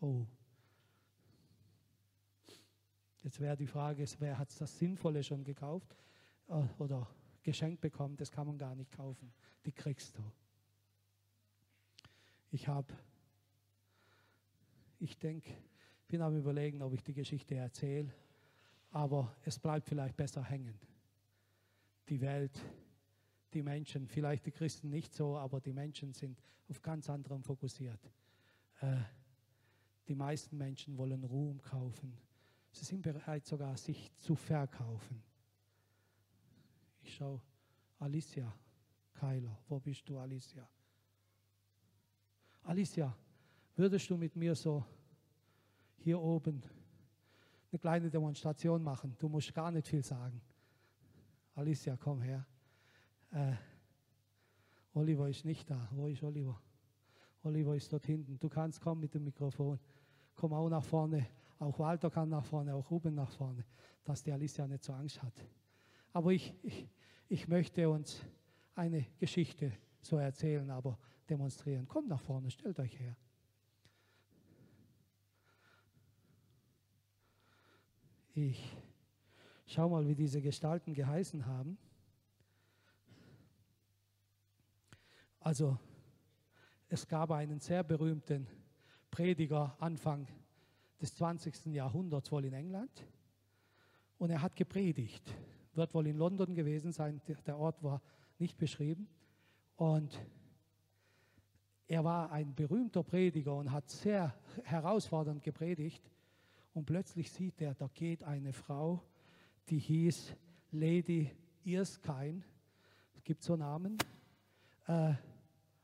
Oh. 0.00 0.26
Jetzt 3.22 3.40
wäre 3.40 3.56
die 3.56 3.66
Frage, 3.66 4.04
wer 4.18 4.38
hat 4.38 4.48
das 4.60 4.78
Sinnvolle 4.78 5.22
schon 5.22 5.44
gekauft 5.44 5.94
äh, 6.48 6.62
oder 6.78 7.06
geschenkt 7.42 7.80
bekommen? 7.80 8.16
Das 8.16 8.30
kann 8.30 8.46
man 8.46 8.56
gar 8.56 8.74
nicht 8.74 8.92
kaufen. 8.92 9.32
Die 9.66 9.72
kriegst 9.72 10.16
du. 10.16 10.22
Ich 12.50 12.66
habe, 12.68 12.94
ich 15.00 15.18
denke, 15.18 15.50
bin 16.06 16.22
am 16.22 16.36
Überlegen, 16.38 16.80
ob 16.80 16.94
ich 16.94 17.02
die 17.02 17.12
Geschichte 17.12 17.54
erzähle 17.54 18.14
aber 18.90 19.34
es 19.44 19.58
bleibt 19.58 19.86
vielleicht 19.86 20.16
besser 20.16 20.42
hängen. 20.42 20.78
Die 22.08 22.20
Welt, 22.20 22.58
die 23.52 23.62
Menschen, 23.62 24.08
vielleicht 24.08 24.46
die 24.46 24.50
Christen 24.50 24.88
nicht 24.88 25.14
so, 25.14 25.36
aber 25.36 25.60
die 25.60 25.72
Menschen 25.72 26.12
sind 26.12 26.42
auf 26.68 26.82
ganz 26.82 27.08
anderem 27.10 27.42
fokussiert. 27.42 28.00
Äh, 28.80 28.96
die 30.06 30.14
meisten 30.14 30.56
Menschen 30.56 30.96
wollen 30.96 31.24
Ruhm 31.24 31.60
kaufen. 31.60 32.16
Sie 32.72 32.84
sind 32.84 33.02
bereit 33.02 33.46
sogar, 33.46 33.76
sich 33.76 34.14
zu 34.16 34.34
verkaufen. 34.34 35.22
Ich 37.02 37.14
schaue, 37.14 37.40
Alicia 37.98 38.52
Keiler, 39.18 39.58
wo 39.68 39.80
bist 39.80 40.08
du, 40.08 40.18
Alicia? 40.18 40.68
Alicia, 42.62 43.16
würdest 43.74 44.08
du 44.08 44.16
mit 44.16 44.36
mir 44.36 44.54
so 44.54 44.84
hier 45.96 46.20
oben 46.20 46.62
eine 47.70 47.78
kleine 47.78 48.10
Demonstration 48.10 48.82
machen. 48.82 49.14
Du 49.18 49.28
musst 49.28 49.52
gar 49.54 49.70
nicht 49.70 49.86
viel 49.86 50.02
sagen. 50.02 50.40
Alicia, 51.54 51.96
komm 51.96 52.22
her. 52.22 52.46
Äh, 53.30 53.54
Oliver 54.94 55.28
ist 55.28 55.44
nicht 55.44 55.68
da. 55.70 55.88
Wo 55.92 56.06
ist 56.06 56.22
Oliver? 56.22 56.60
Oliver 57.42 57.76
ist 57.76 57.92
dort 57.92 58.06
hinten. 58.06 58.38
Du 58.38 58.48
kannst 58.48 58.80
kommen 58.80 59.00
mit 59.00 59.14
dem 59.14 59.24
Mikrofon. 59.24 59.78
Komm 60.34 60.52
auch 60.52 60.68
nach 60.68 60.84
vorne. 60.84 61.26
Auch 61.58 61.78
Walter 61.78 62.10
kann 62.10 62.28
nach 62.28 62.44
vorne, 62.44 62.74
auch 62.74 62.88
Ruben 62.90 63.14
nach 63.14 63.30
vorne, 63.30 63.64
dass 64.04 64.22
die 64.22 64.32
Alicia 64.32 64.66
nicht 64.66 64.84
so 64.84 64.92
Angst 64.92 65.20
hat. 65.22 65.34
Aber 66.12 66.32
ich, 66.32 66.54
ich, 66.62 66.88
ich 67.28 67.48
möchte 67.48 67.88
uns 67.90 68.24
eine 68.74 69.06
Geschichte 69.18 69.72
so 70.00 70.18
erzählen, 70.18 70.70
aber 70.70 70.96
demonstrieren. 71.28 71.86
Kommt 71.88 72.08
nach 72.08 72.20
vorne, 72.20 72.50
stellt 72.50 72.78
euch 72.78 72.98
her. 72.98 73.16
Ich 78.40 78.76
schau 79.66 79.88
mal, 79.88 80.06
wie 80.06 80.14
diese 80.14 80.40
Gestalten 80.40 80.94
geheißen 80.94 81.44
haben. 81.46 81.76
Also, 85.40 85.76
es 86.88 87.08
gab 87.08 87.32
einen 87.32 87.58
sehr 87.58 87.82
berühmten 87.82 88.46
Prediger 89.10 89.76
Anfang 89.80 90.28
des 91.00 91.16
20. 91.16 91.66
Jahrhunderts 91.66 92.30
wohl 92.30 92.44
in 92.44 92.52
England 92.52 93.08
und 94.18 94.30
er 94.30 94.40
hat 94.40 94.54
gepredigt. 94.54 95.34
Wird 95.74 95.92
wohl 95.92 96.06
in 96.06 96.16
London 96.16 96.54
gewesen 96.54 96.92
sein, 96.92 97.20
der 97.44 97.58
Ort 97.58 97.82
war 97.82 98.00
nicht 98.38 98.56
beschrieben. 98.56 99.08
Und 99.74 100.16
er 101.88 102.04
war 102.04 102.30
ein 102.30 102.54
berühmter 102.54 103.02
Prediger 103.02 103.56
und 103.56 103.72
hat 103.72 103.90
sehr 103.90 104.32
herausfordernd 104.62 105.42
gepredigt. 105.42 106.08
Und 106.74 106.84
plötzlich 106.86 107.30
sieht 107.32 107.60
er, 107.60 107.74
da 107.74 107.88
geht 107.88 108.22
eine 108.22 108.52
Frau, 108.52 109.02
die 109.68 109.78
hieß 109.78 110.34
Lady 110.70 111.30
Erskine. 111.64 112.42
Es 113.14 113.24
gibt 113.24 113.42
so 113.42 113.56
Namen. 113.56 113.98
Äh, 114.86 115.14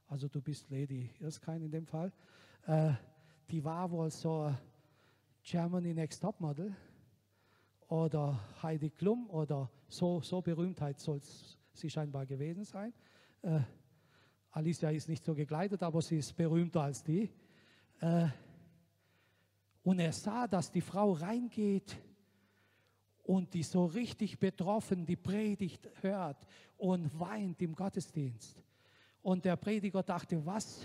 also 0.07 0.29
du 0.29 0.41
bist 0.41 0.71
Lady 0.71 1.11
Erskine 1.21 1.65
in 1.65 1.71
dem 1.71 1.87
Fall. 1.87 2.13
Äh, 2.67 2.93
die 3.51 3.65
war 3.65 3.91
wohl 3.91 4.11
so 4.11 4.55
Germany 5.43 5.93
Next 5.93 6.23
Top 6.23 6.41
Model 6.41 6.75
oder 7.89 8.41
Heidi 8.63 8.91
Klum 8.91 9.29
oder 9.31 9.71
so, 9.89 10.21
so 10.21 10.41
Berühmtheit 10.41 10.99
soll 10.99 11.21
sie 11.73 11.91
scheinbar 11.91 12.27
gewesen 12.27 12.65
sein. 12.65 12.95
Äh, 13.43 13.61
Alicia 14.51 14.91
ist 14.91 15.09
nicht 15.09 15.25
so 15.25 15.35
gekleidet, 15.35 15.83
aber 15.83 16.01
sie 16.01 16.19
ist 16.19 16.35
berühmter 16.37 16.83
als 16.83 17.03
die. 17.03 17.31
Äh, 18.01 18.29
und 19.85 20.01
er 20.01 20.13
sah, 20.13 20.49
dass 20.49 20.71
die 20.71 20.81
Frau 20.81 21.13
reingeht 21.13 21.97
und 23.23 23.55
die 23.55 23.63
so 23.63 23.85
richtig 23.85 24.39
betroffen 24.39 25.07
die 25.07 25.17
Predigt 25.17 25.89
hört 26.01 26.47
und 26.77 27.19
weint 27.21 27.63
im 27.63 27.75
Gottesdienst. 27.75 28.63
Und 29.23 29.45
der 29.45 29.57
Prediger 29.57 30.03
dachte, 30.03 30.45
was 30.45 30.83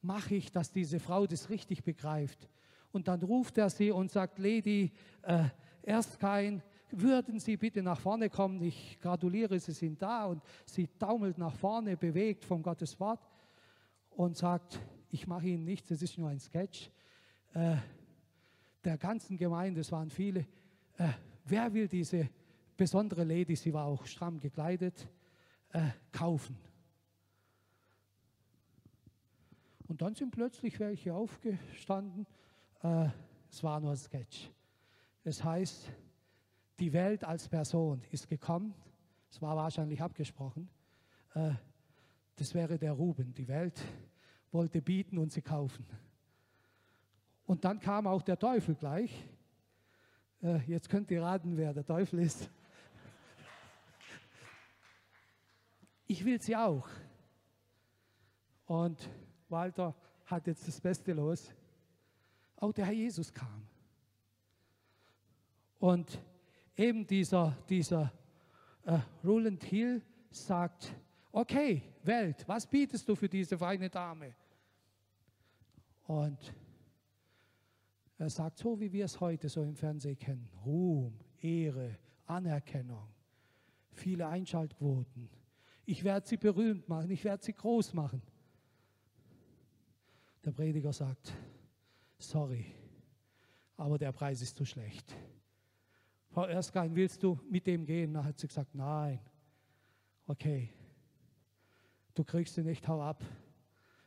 mache 0.00 0.36
ich, 0.36 0.50
dass 0.50 0.72
diese 0.72 0.98
Frau 1.00 1.26
das 1.26 1.50
richtig 1.50 1.82
begreift? 1.84 2.48
Und 2.92 3.08
dann 3.08 3.22
ruft 3.22 3.58
er 3.58 3.70
sie 3.70 3.90
und 3.90 4.10
sagt, 4.10 4.38
Lady, 4.38 4.92
äh, 5.22 5.44
erst 5.82 6.18
kein, 6.18 6.62
würden 6.90 7.38
Sie 7.38 7.56
bitte 7.56 7.82
nach 7.82 8.00
vorne 8.00 8.30
kommen? 8.30 8.62
Ich 8.62 8.98
gratuliere, 9.00 9.58
Sie 9.58 9.72
sind 9.72 10.00
da. 10.00 10.26
Und 10.26 10.42
sie 10.64 10.86
taumelt 10.98 11.36
nach 11.36 11.54
vorne, 11.54 11.96
bewegt 11.96 12.44
vom 12.44 12.62
Gottes 12.62 12.98
Wort 12.98 13.20
und 14.10 14.36
sagt, 14.36 14.80
ich 15.10 15.26
mache 15.26 15.48
Ihnen 15.48 15.64
nichts, 15.64 15.90
es 15.90 16.02
ist 16.02 16.16
nur 16.16 16.30
ein 16.30 16.40
Sketch. 16.40 16.90
Äh, 17.52 17.76
der 18.84 18.98
ganzen 18.98 19.36
Gemeinde, 19.36 19.80
es 19.80 19.92
waren 19.92 20.10
viele, 20.10 20.46
äh, 20.96 21.12
wer 21.44 21.72
will 21.72 21.88
diese 21.88 22.28
besondere 22.76 23.24
Lady, 23.24 23.56
sie 23.56 23.72
war 23.72 23.86
auch 23.86 24.06
stramm 24.06 24.38
gekleidet, 24.38 25.08
äh, 25.72 25.90
kaufen? 26.12 26.56
Und 29.88 30.02
dann 30.02 30.14
sind 30.14 30.30
plötzlich 30.30 30.78
welche 30.80 31.14
aufgestanden. 31.14 32.26
Äh, 32.82 33.08
es 33.50 33.62
war 33.62 33.80
nur 33.80 33.92
ein 33.92 33.96
Sketch. 33.96 34.50
Es 35.24 35.42
heißt, 35.42 35.90
die 36.78 36.92
Welt 36.92 37.24
als 37.24 37.48
Person 37.48 38.02
ist 38.10 38.28
gekommen. 38.28 38.74
Es 39.30 39.40
war 39.42 39.56
wahrscheinlich 39.56 40.00
abgesprochen. 40.00 40.68
Äh, 41.34 41.52
das 42.36 42.54
wäre 42.54 42.78
der 42.78 42.92
Ruben. 42.92 43.34
Die 43.34 43.48
Welt 43.48 43.82
wollte 44.52 44.80
bieten 44.80 45.18
und 45.18 45.32
sie 45.32 45.42
kaufen. 45.42 45.86
Und 47.48 47.64
dann 47.64 47.80
kam 47.80 48.06
auch 48.06 48.20
der 48.20 48.38
Teufel 48.38 48.74
gleich. 48.74 49.24
Äh, 50.42 50.58
jetzt 50.66 50.90
könnt 50.90 51.10
ihr 51.10 51.22
raten, 51.22 51.56
wer 51.56 51.72
der 51.72 51.84
Teufel 51.84 52.18
ist. 52.18 52.50
Ich 56.06 56.22
will 56.26 56.38
sie 56.42 56.54
auch. 56.54 56.86
Und 58.66 59.08
Walter 59.48 59.94
hat 60.26 60.46
jetzt 60.46 60.68
das 60.68 60.78
Beste 60.78 61.14
los. 61.14 61.50
Auch 62.56 62.70
der 62.70 62.84
Herr 62.84 62.92
Jesus 62.92 63.32
kam. 63.32 63.66
Und 65.78 66.20
eben 66.76 67.06
dieser, 67.06 67.56
dieser 67.66 68.12
äh, 68.84 68.98
Roland 69.24 69.64
Hill 69.64 70.02
sagt, 70.30 70.94
okay, 71.32 71.82
Welt, 72.02 72.46
was 72.46 72.66
bietest 72.66 73.08
du 73.08 73.14
für 73.14 73.28
diese 73.28 73.56
feine 73.56 73.88
Dame? 73.88 74.34
Und 76.06 76.54
er 78.18 78.30
sagt, 78.30 78.58
so 78.58 78.78
wie 78.80 78.92
wir 78.92 79.04
es 79.04 79.20
heute 79.20 79.48
so 79.48 79.62
im 79.62 79.76
Fernsehen 79.76 80.18
kennen, 80.18 80.48
Ruhm, 80.64 81.18
Ehre, 81.40 81.98
Anerkennung, 82.26 83.08
viele 83.92 84.26
Einschaltquoten. 84.26 85.30
Ich 85.86 86.04
werde 86.04 86.26
sie 86.26 86.36
berühmt 86.36 86.88
machen, 86.88 87.10
ich 87.10 87.24
werde 87.24 87.44
sie 87.44 87.54
groß 87.54 87.94
machen. 87.94 88.20
Der 90.44 90.50
Prediger 90.50 90.92
sagt, 90.92 91.32
sorry, 92.18 92.66
aber 93.76 93.98
der 93.98 94.12
Preis 94.12 94.42
ist 94.42 94.56
zu 94.56 94.64
schlecht. 94.64 95.14
Frau 96.30 96.44
Erskine, 96.44 96.94
willst 96.94 97.22
du 97.22 97.38
mit 97.48 97.66
dem 97.66 97.86
gehen? 97.86 98.12
Dann 98.12 98.24
hat 98.24 98.38
sie 98.38 98.48
gesagt, 98.48 98.74
nein. 98.74 99.20
Okay, 100.26 100.70
du 102.14 102.22
kriegst 102.24 102.54
sie 102.54 102.62
nicht, 102.62 102.86
hau 102.86 103.00
ab. 103.00 103.24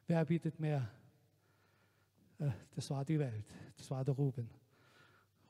Wer 0.06 0.24
bietet 0.26 0.60
mehr? 0.60 0.92
Äh, 2.42 2.52
das 2.76 2.90
war 2.90 3.06
die 3.06 3.20
Welt, 3.20 3.46
das 3.78 3.90
war 3.92 4.04
der 4.04 4.16
Ruben. 4.16 4.50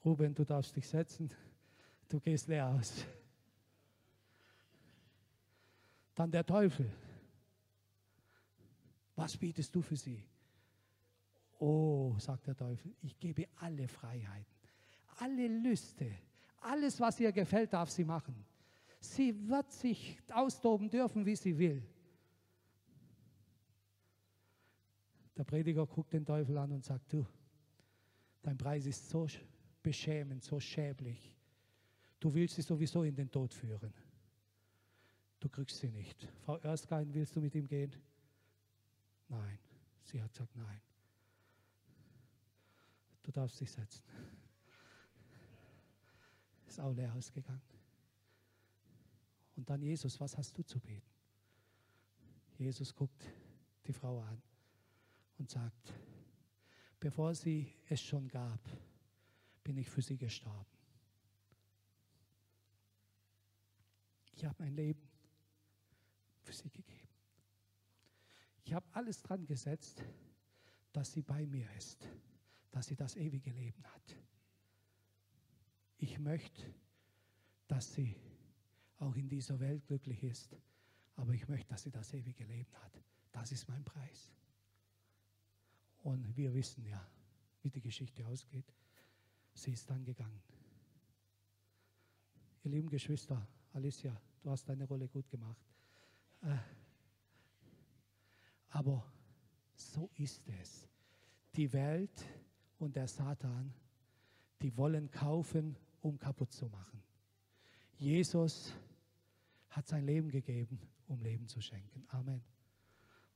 Ruben, 0.04 0.34
du 0.34 0.44
darfst 0.44 0.76
dich 0.76 0.88
setzen, 0.88 1.32
du 2.10 2.20
gehst 2.20 2.48
leer 2.48 2.68
aus. 2.68 3.06
Dann 6.14 6.30
der 6.30 6.46
Teufel. 6.46 6.92
Was 9.16 9.38
bietest 9.38 9.74
du 9.74 9.82
für 9.82 9.96
sie? 9.96 10.24
Oh, 11.60 12.16
sagt 12.18 12.48
der 12.48 12.56
Teufel, 12.56 12.94
ich 13.02 13.18
gebe 13.20 13.48
alle 13.58 13.88
Freiheiten, 13.88 14.68
alle 15.20 15.48
Lüste, 15.48 16.12
alles, 16.60 17.00
was 17.00 17.20
ihr 17.20 17.32
gefällt, 17.32 17.72
darf 17.72 17.90
sie 17.92 18.04
machen. 18.04 18.44
Sie 19.00 19.48
wird 19.48 19.72
sich 19.72 20.20
austoben 20.32 20.90
dürfen, 20.90 21.26
wie 21.26 21.36
sie 21.36 21.58
will. 21.58 21.84
Der 25.38 25.44
Prediger 25.44 25.86
guckt 25.86 26.14
den 26.14 26.26
Teufel 26.26 26.58
an 26.58 26.72
und 26.72 26.84
sagt, 26.84 27.12
du, 27.14 27.26
dein 28.42 28.58
Preis 28.58 28.86
ist 28.86 29.10
so 29.10 29.28
beschämend, 29.82 30.44
so 30.44 30.60
schäblich. 30.60 31.36
Du 32.20 32.34
willst 32.34 32.56
sie 32.56 32.62
sowieso 32.62 33.04
in 33.04 33.16
den 33.16 33.32
Tod 33.32 33.54
führen. 33.54 33.94
Du 35.40 35.50
kriegst 35.50 35.78
sie 35.78 35.90
nicht. 35.90 36.28
Frau 36.46 36.58
Erskine, 36.58 37.14
willst 37.14 37.36
du 37.36 37.42
mit 37.42 37.56
ihm 37.56 37.68
gehen? 37.68 37.96
Nein. 39.28 39.58
Sie 40.04 40.22
hat 40.22 40.32
gesagt, 40.32 40.56
nein. 40.56 40.82
Du 43.24 43.32
darfst 43.32 43.60
dich 43.60 43.72
setzen 43.72 44.04
ist 46.72 46.80
auch 46.80 46.94
leer 46.94 47.14
ausgegangen. 47.14 47.62
Und 49.58 49.70
dann 49.70 49.82
Jesus, 49.82 50.20
was 50.20 50.38
hast 50.38 50.58
du 50.58 50.64
zu 50.64 50.80
beten? 50.80 51.10
Jesus 52.58 52.96
guckt 52.96 53.30
die 53.86 53.94
Frau 53.94 54.22
an 54.22 54.42
und 55.42 55.50
sagt, 55.50 55.94
bevor 57.00 57.36
sie 57.36 57.74
es 57.90 58.02
schon 58.02 58.28
gab, 58.28 58.60
bin 59.64 59.78
ich 59.78 59.90
für 59.90 60.02
sie 60.02 60.18
gestorben. 60.18 60.66
Ich 64.34 64.46
habe 64.46 64.56
mein 64.60 64.74
Leben 64.74 65.08
für 66.42 66.54
sie 66.54 66.70
gegeben. 66.70 67.10
Ich 68.64 68.74
habe 68.74 68.88
alles 68.94 69.22
dran 69.22 69.46
gesetzt, 69.46 70.02
dass 70.94 71.12
sie 71.12 71.22
bei 71.22 71.46
mir 71.46 71.70
ist, 71.74 72.08
dass 72.72 72.88
sie 72.88 72.96
das 72.96 73.16
ewige 73.18 73.52
Leben 73.52 73.84
hat 73.84 74.18
ich 76.02 76.18
möchte, 76.18 76.64
dass 77.68 77.94
sie 77.94 78.16
auch 78.98 79.16
in 79.16 79.30
dieser 79.30 79.60
Welt 79.60 79.86
glücklich 79.86 80.24
ist, 80.24 80.58
aber 81.16 81.34
ich 81.34 81.48
möchte, 81.48 81.70
dass 81.70 81.84
sie 81.84 81.92
das 81.92 82.12
ewige 82.14 82.44
Leben 82.44 82.74
hat. 82.84 83.02
Das 83.32 83.52
ist 83.52 83.68
mein 83.70 83.84
Preis. 83.84 84.32
Und 86.04 86.36
wir 86.36 86.54
wissen 86.54 86.86
ja, 86.86 87.06
wie 87.62 87.70
die 87.70 87.82
Geschichte 87.82 88.26
ausgeht. 88.26 88.66
Sie 89.54 89.72
ist 89.72 89.90
dann 89.90 90.04
gegangen. 90.04 90.42
Ihr 92.64 92.72
lieben 92.72 92.90
Geschwister, 92.90 93.48
Alicia, 93.74 94.20
du 94.42 94.50
hast 94.50 94.68
deine 94.68 94.86
Rolle 94.86 95.08
gut 95.08 95.28
gemacht. 95.30 95.60
Äh, 96.42 96.58
aber 98.70 99.04
so 99.76 100.10
ist 100.16 100.48
es. 100.48 100.88
Die 101.56 101.72
Welt 101.74 102.26
und 102.80 102.96
der 102.96 103.08
Satan, 103.08 103.74
die 104.62 104.76
wollen 104.78 105.12
kaufen 105.12 105.76
um 106.02 106.18
kaputt 106.18 106.52
zu 106.52 106.68
machen. 106.68 107.02
Jesus 107.98 108.74
hat 109.70 109.88
sein 109.88 110.04
Leben 110.06 110.30
gegeben, 110.30 110.80
um 111.08 111.22
Leben 111.22 111.48
zu 111.48 111.62
schenken. 111.62 112.04
Amen. 112.10 112.44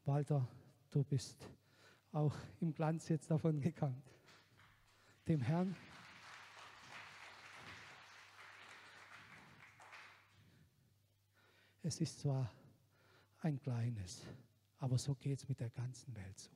Walter, 0.04 0.48
du 0.90 1.04
bist 1.04 1.48
auch 2.16 2.36
im 2.62 2.74
Glanz 2.74 3.10
jetzt 3.10 3.30
davon 3.30 3.60
gegangen. 3.60 4.02
Dem 5.28 5.42
Herrn. 5.42 5.76
Es 11.84 12.00
ist 12.00 12.20
zwar 12.20 12.50
ein 13.42 13.60
kleines, 13.60 14.26
Aber 14.80 14.98
so 14.98 15.14
geht 15.16 15.40
es 15.40 15.48
mit 15.48 15.60
der 15.60 15.70
ganzen 15.70 16.16
Welt 16.16 16.40
so. 16.40 16.52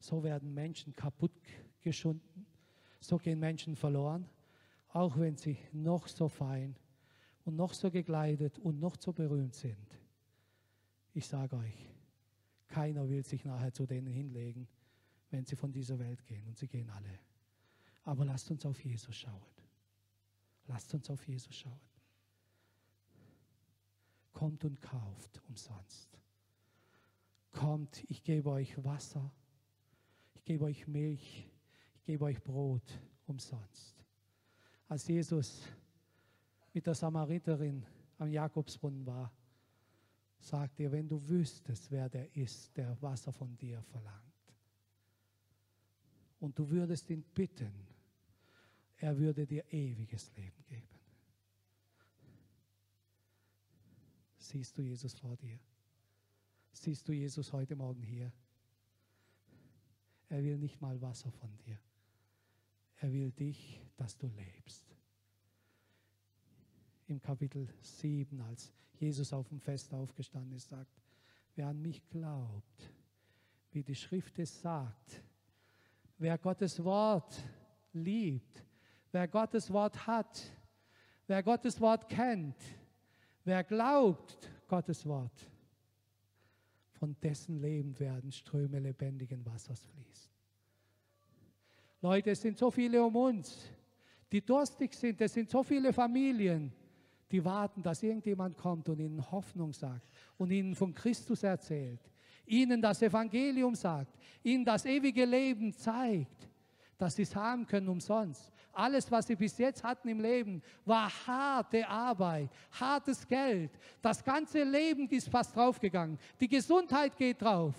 So 0.00 0.22
werden 0.22 0.52
Menschen 0.52 0.94
kaputt 0.94 1.32
geschunden. 1.80 2.46
So 3.00 3.16
gehen 3.16 3.38
Menschen 3.38 3.76
verloren, 3.76 4.28
auch 4.88 5.18
wenn 5.18 5.36
sie 5.36 5.58
noch 5.72 6.08
so 6.08 6.28
fein 6.28 6.76
und 7.44 7.56
noch 7.56 7.74
so 7.74 7.90
gekleidet 7.90 8.58
und 8.58 8.80
noch 8.80 8.96
so 9.00 9.12
berühmt 9.12 9.54
sind. 9.54 9.98
Ich 11.12 11.26
sage 11.26 11.56
euch, 11.56 11.95
keiner 12.76 13.08
will 13.08 13.24
sich 13.24 13.42
nachher 13.46 13.72
zu 13.72 13.86
denen 13.86 14.12
hinlegen, 14.12 14.68
wenn 15.30 15.46
sie 15.46 15.56
von 15.56 15.72
dieser 15.72 15.98
Welt 15.98 16.22
gehen. 16.26 16.46
Und 16.46 16.58
sie 16.58 16.68
gehen 16.68 16.90
alle. 16.90 17.18
Aber 18.02 18.26
lasst 18.26 18.50
uns 18.50 18.66
auf 18.66 18.84
Jesus 18.84 19.16
schauen. 19.16 19.54
Lasst 20.66 20.92
uns 20.92 21.08
auf 21.08 21.26
Jesus 21.26 21.56
schauen. 21.56 21.80
Kommt 24.34 24.62
und 24.66 24.78
kauft 24.82 25.40
umsonst. 25.48 26.20
Kommt, 27.50 28.04
ich 28.10 28.22
gebe 28.22 28.50
euch 28.50 28.84
Wasser, 28.84 29.32
ich 30.34 30.44
gebe 30.44 30.66
euch 30.66 30.86
Milch, 30.86 31.48
ich 31.94 32.02
gebe 32.02 32.26
euch 32.26 32.42
Brot 32.42 33.00
umsonst. 33.26 34.04
Als 34.86 35.08
Jesus 35.08 35.66
mit 36.74 36.86
der 36.86 36.94
Samariterin 36.94 37.86
am 38.18 38.28
Jakobsbrunnen 38.28 39.06
war, 39.06 39.32
sagt 40.38 40.80
er, 40.80 40.92
wenn 40.92 41.08
du 41.08 41.28
wüsstest, 41.28 41.90
wer 41.90 42.08
der 42.08 42.34
ist, 42.36 42.76
der 42.76 43.00
Wasser 43.02 43.32
von 43.32 43.56
dir 43.56 43.82
verlangt, 43.82 44.22
und 46.38 46.58
du 46.58 46.68
würdest 46.68 47.08
ihn 47.10 47.22
bitten, 47.22 47.72
er 48.98 49.16
würde 49.18 49.46
dir 49.46 49.64
ewiges 49.72 50.34
Leben 50.36 50.64
geben. 50.66 51.00
Siehst 54.38 54.76
du 54.78 54.82
Jesus 54.82 55.14
vor 55.14 55.36
dir? 55.36 55.58
Siehst 56.72 57.08
du 57.08 57.12
Jesus 57.12 57.52
heute 57.52 57.74
Morgen 57.74 58.02
hier? 58.02 58.32
Er 60.28 60.42
will 60.42 60.58
nicht 60.58 60.80
mal 60.80 61.00
Wasser 61.00 61.30
von 61.32 61.56
dir. 61.58 61.78
Er 62.98 63.12
will 63.12 63.32
dich, 63.32 63.80
dass 63.96 64.16
du 64.16 64.28
lebst. 64.28 64.95
Im 67.08 67.20
Kapitel 67.20 67.68
7, 67.80 68.40
als 68.40 68.72
Jesus 68.94 69.32
auf 69.32 69.48
dem 69.48 69.60
Fest 69.60 69.92
aufgestanden 69.94 70.56
ist, 70.56 70.68
sagt, 70.68 70.90
wer 71.54 71.68
an 71.68 71.80
mich 71.80 72.06
glaubt, 72.08 72.92
wie 73.70 73.82
die 73.82 73.94
Schrift 73.94 74.38
es 74.38 74.60
sagt, 74.60 75.22
wer 76.18 76.36
Gottes 76.38 76.82
Wort 76.82 77.36
liebt, 77.92 78.64
wer 79.12 79.28
Gottes 79.28 79.72
Wort 79.72 80.06
hat, 80.06 80.52
wer 81.26 81.42
Gottes 81.42 81.80
Wort 81.80 82.08
kennt, 82.08 82.56
wer 83.44 83.62
glaubt 83.62 84.50
Gottes 84.66 85.06
Wort, 85.06 85.50
von 86.92 87.14
dessen 87.20 87.60
Leben 87.60 87.98
werden 88.00 88.32
Ströme 88.32 88.80
lebendigen 88.80 89.44
Wassers 89.46 89.84
fließen. 89.84 90.32
Leute, 92.00 92.30
es 92.30 92.40
sind 92.40 92.58
so 92.58 92.70
viele 92.70 93.02
um 93.04 93.14
uns, 93.14 93.68
die 94.32 94.44
durstig 94.44 94.94
sind. 94.94 95.20
Es 95.20 95.34
sind 95.34 95.50
so 95.50 95.62
viele 95.62 95.92
Familien, 95.92 96.72
die 97.30 97.44
warten, 97.44 97.82
dass 97.82 98.02
irgendjemand 98.02 98.56
kommt 98.56 98.88
und 98.88 99.00
ihnen 99.00 99.30
Hoffnung 99.30 99.72
sagt 99.72 100.08
und 100.38 100.50
ihnen 100.50 100.74
von 100.74 100.94
Christus 100.94 101.42
erzählt, 101.42 102.00
ihnen 102.46 102.80
das 102.80 103.02
Evangelium 103.02 103.74
sagt, 103.74 104.16
ihnen 104.42 104.64
das 104.64 104.84
ewige 104.84 105.24
Leben 105.24 105.72
zeigt, 105.72 106.48
dass 106.98 107.16
sie 107.16 107.22
es 107.22 107.34
haben 107.34 107.66
können 107.66 107.88
umsonst. 107.88 108.52
Alles, 108.72 109.10
was 109.10 109.26
sie 109.26 109.36
bis 109.36 109.58
jetzt 109.58 109.82
hatten 109.82 110.08
im 110.08 110.20
Leben, 110.20 110.62
war 110.84 111.10
harte 111.26 111.86
Arbeit, 111.88 112.50
hartes 112.72 113.26
Geld. 113.26 113.70
Das 114.00 114.22
ganze 114.22 114.62
Leben 114.62 115.08
ist 115.08 115.28
fast 115.28 115.56
draufgegangen. 115.56 116.18
Die 116.40 116.48
Gesundheit 116.48 117.16
geht 117.16 117.40
drauf. 117.40 117.74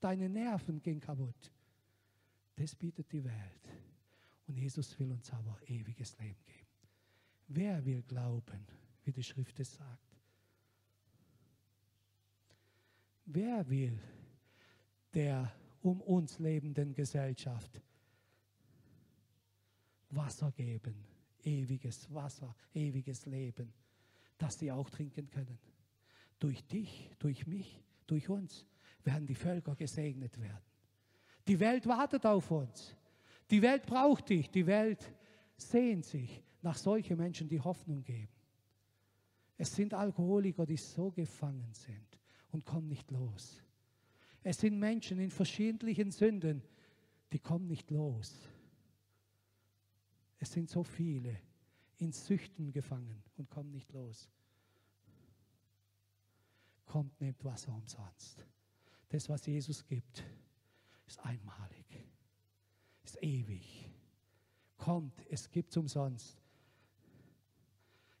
Deine 0.00 0.28
Nerven 0.28 0.80
gehen 0.80 1.00
kaputt. 1.00 1.52
Das 2.56 2.74
bietet 2.74 3.10
die 3.12 3.22
Welt. 3.22 3.89
Und 4.50 4.56
Jesus 4.56 4.98
will 4.98 5.12
uns 5.12 5.32
aber 5.32 5.56
ewiges 5.68 6.18
Leben 6.18 6.44
geben. 6.44 6.66
Wer 7.46 7.84
will 7.84 8.02
glauben, 8.02 8.66
wie 9.04 9.12
die 9.12 9.22
Schrift 9.22 9.60
es 9.60 9.76
sagt? 9.76 10.18
Wer 13.26 13.70
will 13.70 13.96
der 15.14 15.54
um 15.82 16.00
uns 16.00 16.40
lebenden 16.40 16.92
Gesellschaft 16.92 17.80
Wasser 20.08 20.50
geben, 20.50 20.96
ewiges 21.44 22.12
Wasser, 22.12 22.52
ewiges 22.74 23.26
Leben, 23.26 23.72
das 24.36 24.58
sie 24.58 24.72
auch 24.72 24.90
trinken 24.90 25.30
können? 25.30 25.60
Durch 26.40 26.66
dich, 26.66 27.08
durch 27.20 27.46
mich, 27.46 27.80
durch 28.08 28.28
uns 28.28 28.66
werden 29.04 29.28
die 29.28 29.36
Völker 29.36 29.76
gesegnet 29.76 30.40
werden. 30.40 30.64
Die 31.46 31.60
Welt 31.60 31.86
wartet 31.86 32.26
auf 32.26 32.50
uns. 32.50 32.96
Die 33.50 33.62
Welt 33.62 33.86
braucht 33.86 34.28
dich. 34.28 34.50
Die 34.50 34.66
Welt 34.66 35.12
sehnt 35.56 36.04
sich 36.04 36.42
nach 36.62 36.76
solchen 36.76 37.16
Menschen, 37.16 37.48
die 37.48 37.60
Hoffnung 37.60 38.02
geben. 38.04 38.32
Es 39.56 39.74
sind 39.74 39.92
Alkoholiker, 39.92 40.64
die 40.64 40.76
so 40.76 41.10
gefangen 41.10 41.72
sind 41.72 42.18
und 42.50 42.64
kommen 42.64 42.88
nicht 42.88 43.10
los. 43.10 43.62
Es 44.42 44.58
sind 44.58 44.78
Menschen 44.78 45.18
in 45.18 45.30
verschiedenen 45.30 46.10
Sünden, 46.10 46.62
die 47.32 47.38
kommen 47.38 47.66
nicht 47.66 47.90
los. 47.90 48.48
Es 50.38 50.52
sind 50.52 50.70
so 50.70 50.82
viele 50.82 51.38
in 51.98 52.12
Süchten 52.12 52.72
gefangen 52.72 53.22
und 53.36 53.50
kommen 53.50 53.70
nicht 53.70 53.92
los. 53.92 54.30
Kommt, 56.86 57.20
nehmt 57.20 57.44
Wasser 57.44 57.74
umsonst. 57.74 58.46
Das, 59.10 59.28
was 59.28 59.44
Jesus 59.44 59.84
gibt, 59.84 60.24
ist 61.06 61.20
einmalig, 61.20 61.84
ist 63.10 63.22
ewig. 63.22 63.88
Kommt, 64.76 65.14
es 65.28 65.50
gibt 65.50 65.70
es 65.70 65.76
umsonst. 65.76 66.38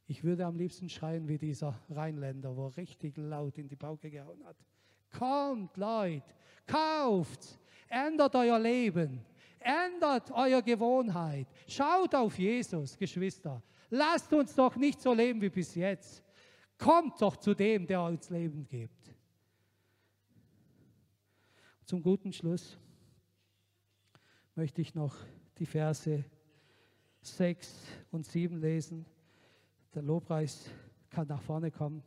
Ich 0.06 0.24
würde 0.24 0.44
am 0.44 0.56
liebsten 0.56 0.88
schreien 0.88 1.26
wie 1.28 1.38
dieser 1.38 1.78
Rheinländer, 1.88 2.56
wo 2.56 2.66
richtig 2.66 3.16
laut 3.16 3.56
in 3.58 3.68
die 3.68 3.76
Pauke 3.76 4.10
gehauen 4.10 4.44
hat. 4.44 4.56
Kommt, 5.16 5.76
Leute, 5.76 6.34
kauft, 6.66 7.58
ändert 7.88 8.34
euer 8.34 8.58
Leben, 8.58 9.24
ändert 9.60 10.30
eure 10.32 10.62
Gewohnheit. 10.62 11.46
Schaut 11.68 12.14
auf 12.14 12.38
Jesus, 12.38 12.96
Geschwister. 12.96 13.62
Lasst 13.88 14.32
uns 14.32 14.54
doch 14.54 14.76
nicht 14.76 15.00
so 15.00 15.14
leben 15.14 15.40
wie 15.40 15.50
bis 15.50 15.74
jetzt. 15.74 16.24
Kommt 16.76 17.20
doch 17.22 17.36
zu 17.36 17.54
dem, 17.54 17.86
der 17.86 18.02
uns 18.02 18.30
Leben 18.30 18.66
gibt 18.66 19.14
zum 21.90 22.04
guten 22.04 22.32
Schluss 22.32 22.78
möchte 24.60 24.82
ich 24.82 24.94
noch 24.94 25.16
die 25.56 25.64
Verse 25.64 26.22
6 27.22 27.82
und 28.10 28.26
7 28.26 28.60
lesen. 28.60 29.06
Der 29.94 30.02
Lobpreis 30.02 30.68
kann 31.08 31.26
nach 31.28 31.40
vorne 31.40 31.70
kommen. 31.70 32.02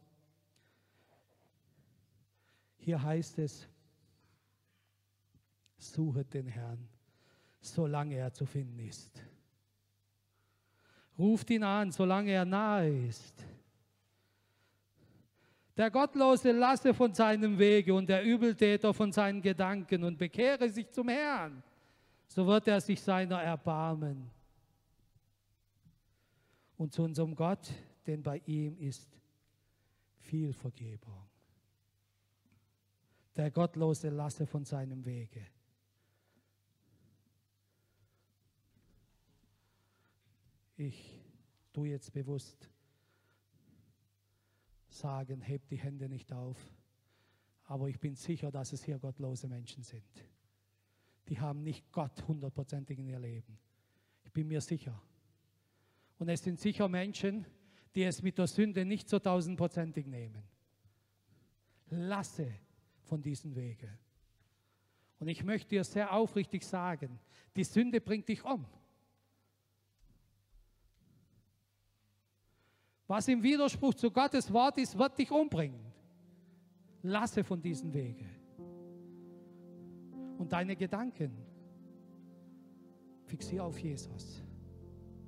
Hier 2.78 3.02
heißt 3.02 3.40
es, 3.40 3.68
suchet 5.80 6.32
den 6.32 6.46
Herrn, 6.46 6.88
solange 7.60 8.18
er 8.18 8.32
zu 8.32 8.46
finden 8.46 8.78
ist. 8.78 9.20
Ruft 11.18 11.50
ihn 11.50 11.64
an, 11.64 11.92
solange 11.92 12.34
er 12.34 12.46
nahe 12.46 13.08
ist. 13.08 13.34
Der 15.76 15.90
Gottlose 15.90 16.52
lasse 16.52 16.94
von 16.94 17.16
seinem 17.16 17.58
Wege 17.58 17.96
und 17.96 18.08
der 18.08 18.24
Übeltäter 18.24 18.94
von 18.94 19.12
seinen 19.12 19.42
Gedanken 19.42 20.04
und 20.04 20.20
bekehre 20.20 20.70
sich 20.70 20.92
zum 20.92 21.10
Herrn, 21.10 21.64
so 22.28 22.48
wird 22.48 22.68
er 22.68 22.82
sich 22.82 23.02
seiner 23.02 23.42
erbarmen. 23.42 24.30
Und 26.78 26.94
zu 26.94 27.04
unserem 27.04 27.36
Gott, 27.36 27.72
denn 28.08 28.24
bei 28.24 28.42
ihm 28.46 28.78
ist 28.78 29.18
viel 30.18 30.54
Vergebung. 30.54 31.28
Der 33.36 33.52
Gottlose 33.52 34.10
lasse 34.10 34.46
von 34.46 34.66
seinem 34.66 35.06
Wege. 35.06 35.46
Ich 40.76 41.20
tue 41.72 41.90
jetzt 41.90 42.12
bewusst 42.14 42.70
sagen, 44.90 45.42
hebt 45.42 45.72
die 45.72 45.78
Hände 45.78 46.08
nicht 46.10 46.32
auf. 46.32 46.58
Aber 47.66 47.88
ich 47.88 48.00
bin 48.00 48.16
sicher, 48.16 48.52
dass 48.52 48.74
es 48.74 48.84
hier 48.84 49.00
gottlose 49.00 49.48
Menschen 49.48 49.84
sind. 49.84 50.26
Die 51.30 51.40
haben 51.40 51.64
nicht 51.64 51.92
Gott 51.92 52.28
hundertprozentig 52.28 53.00
in 53.00 53.08
ihr 53.08 53.20
Leben. 53.20 53.58
Ich 54.24 54.32
bin 54.32 54.48
mir 54.48 54.62
sicher. 54.62 55.02
Und 56.20 56.30
es 56.30 56.44
sind 56.44 56.60
sicher 56.60 56.88
Menschen, 56.88 57.46
die 57.96 58.04
es 58.04 58.22
mit 58.22 58.38
der 58.38 58.48
Sünde 58.48 58.86
nicht 58.86 59.08
so 59.10 59.20
tausendprozentig 59.20 60.06
nehmen. 60.06 60.44
Lasse 61.90 62.52
von 63.02 63.22
diesen 63.22 63.56
Wege. 63.56 63.90
Und 65.20 65.28
ich 65.28 65.44
möchte 65.44 65.70
dir 65.70 65.84
sehr 65.84 66.12
aufrichtig 66.12 66.66
sagen, 66.66 67.20
die 67.56 67.64
Sünde 67.64 68.02
bringt 68.02 68.28
dich 68.28 68.44
um. 68.44 68.66
Was 73.08 73.28
im 73.28 73.44
Widerspruch 73.44 73.94
zu 73.94 74.12
Gottes 74.12 74.52
Wort 74.52 74.78
ist, 74.78 74.98
wird 74.98 75.18
dich 75.18 75.30
umbringen. 75.30 75.94
Lasse 77.04 77.44
von 77.44 77.62
diesen 77.62 77.94
Wege. 77.94 78.26
Und 80.44 80.52
deine 80.52 80.76
Gedanken 80.76 81.32
fixiere 83.24 83.64
auf 83.64 83.80
Jesus. 83.80 84.44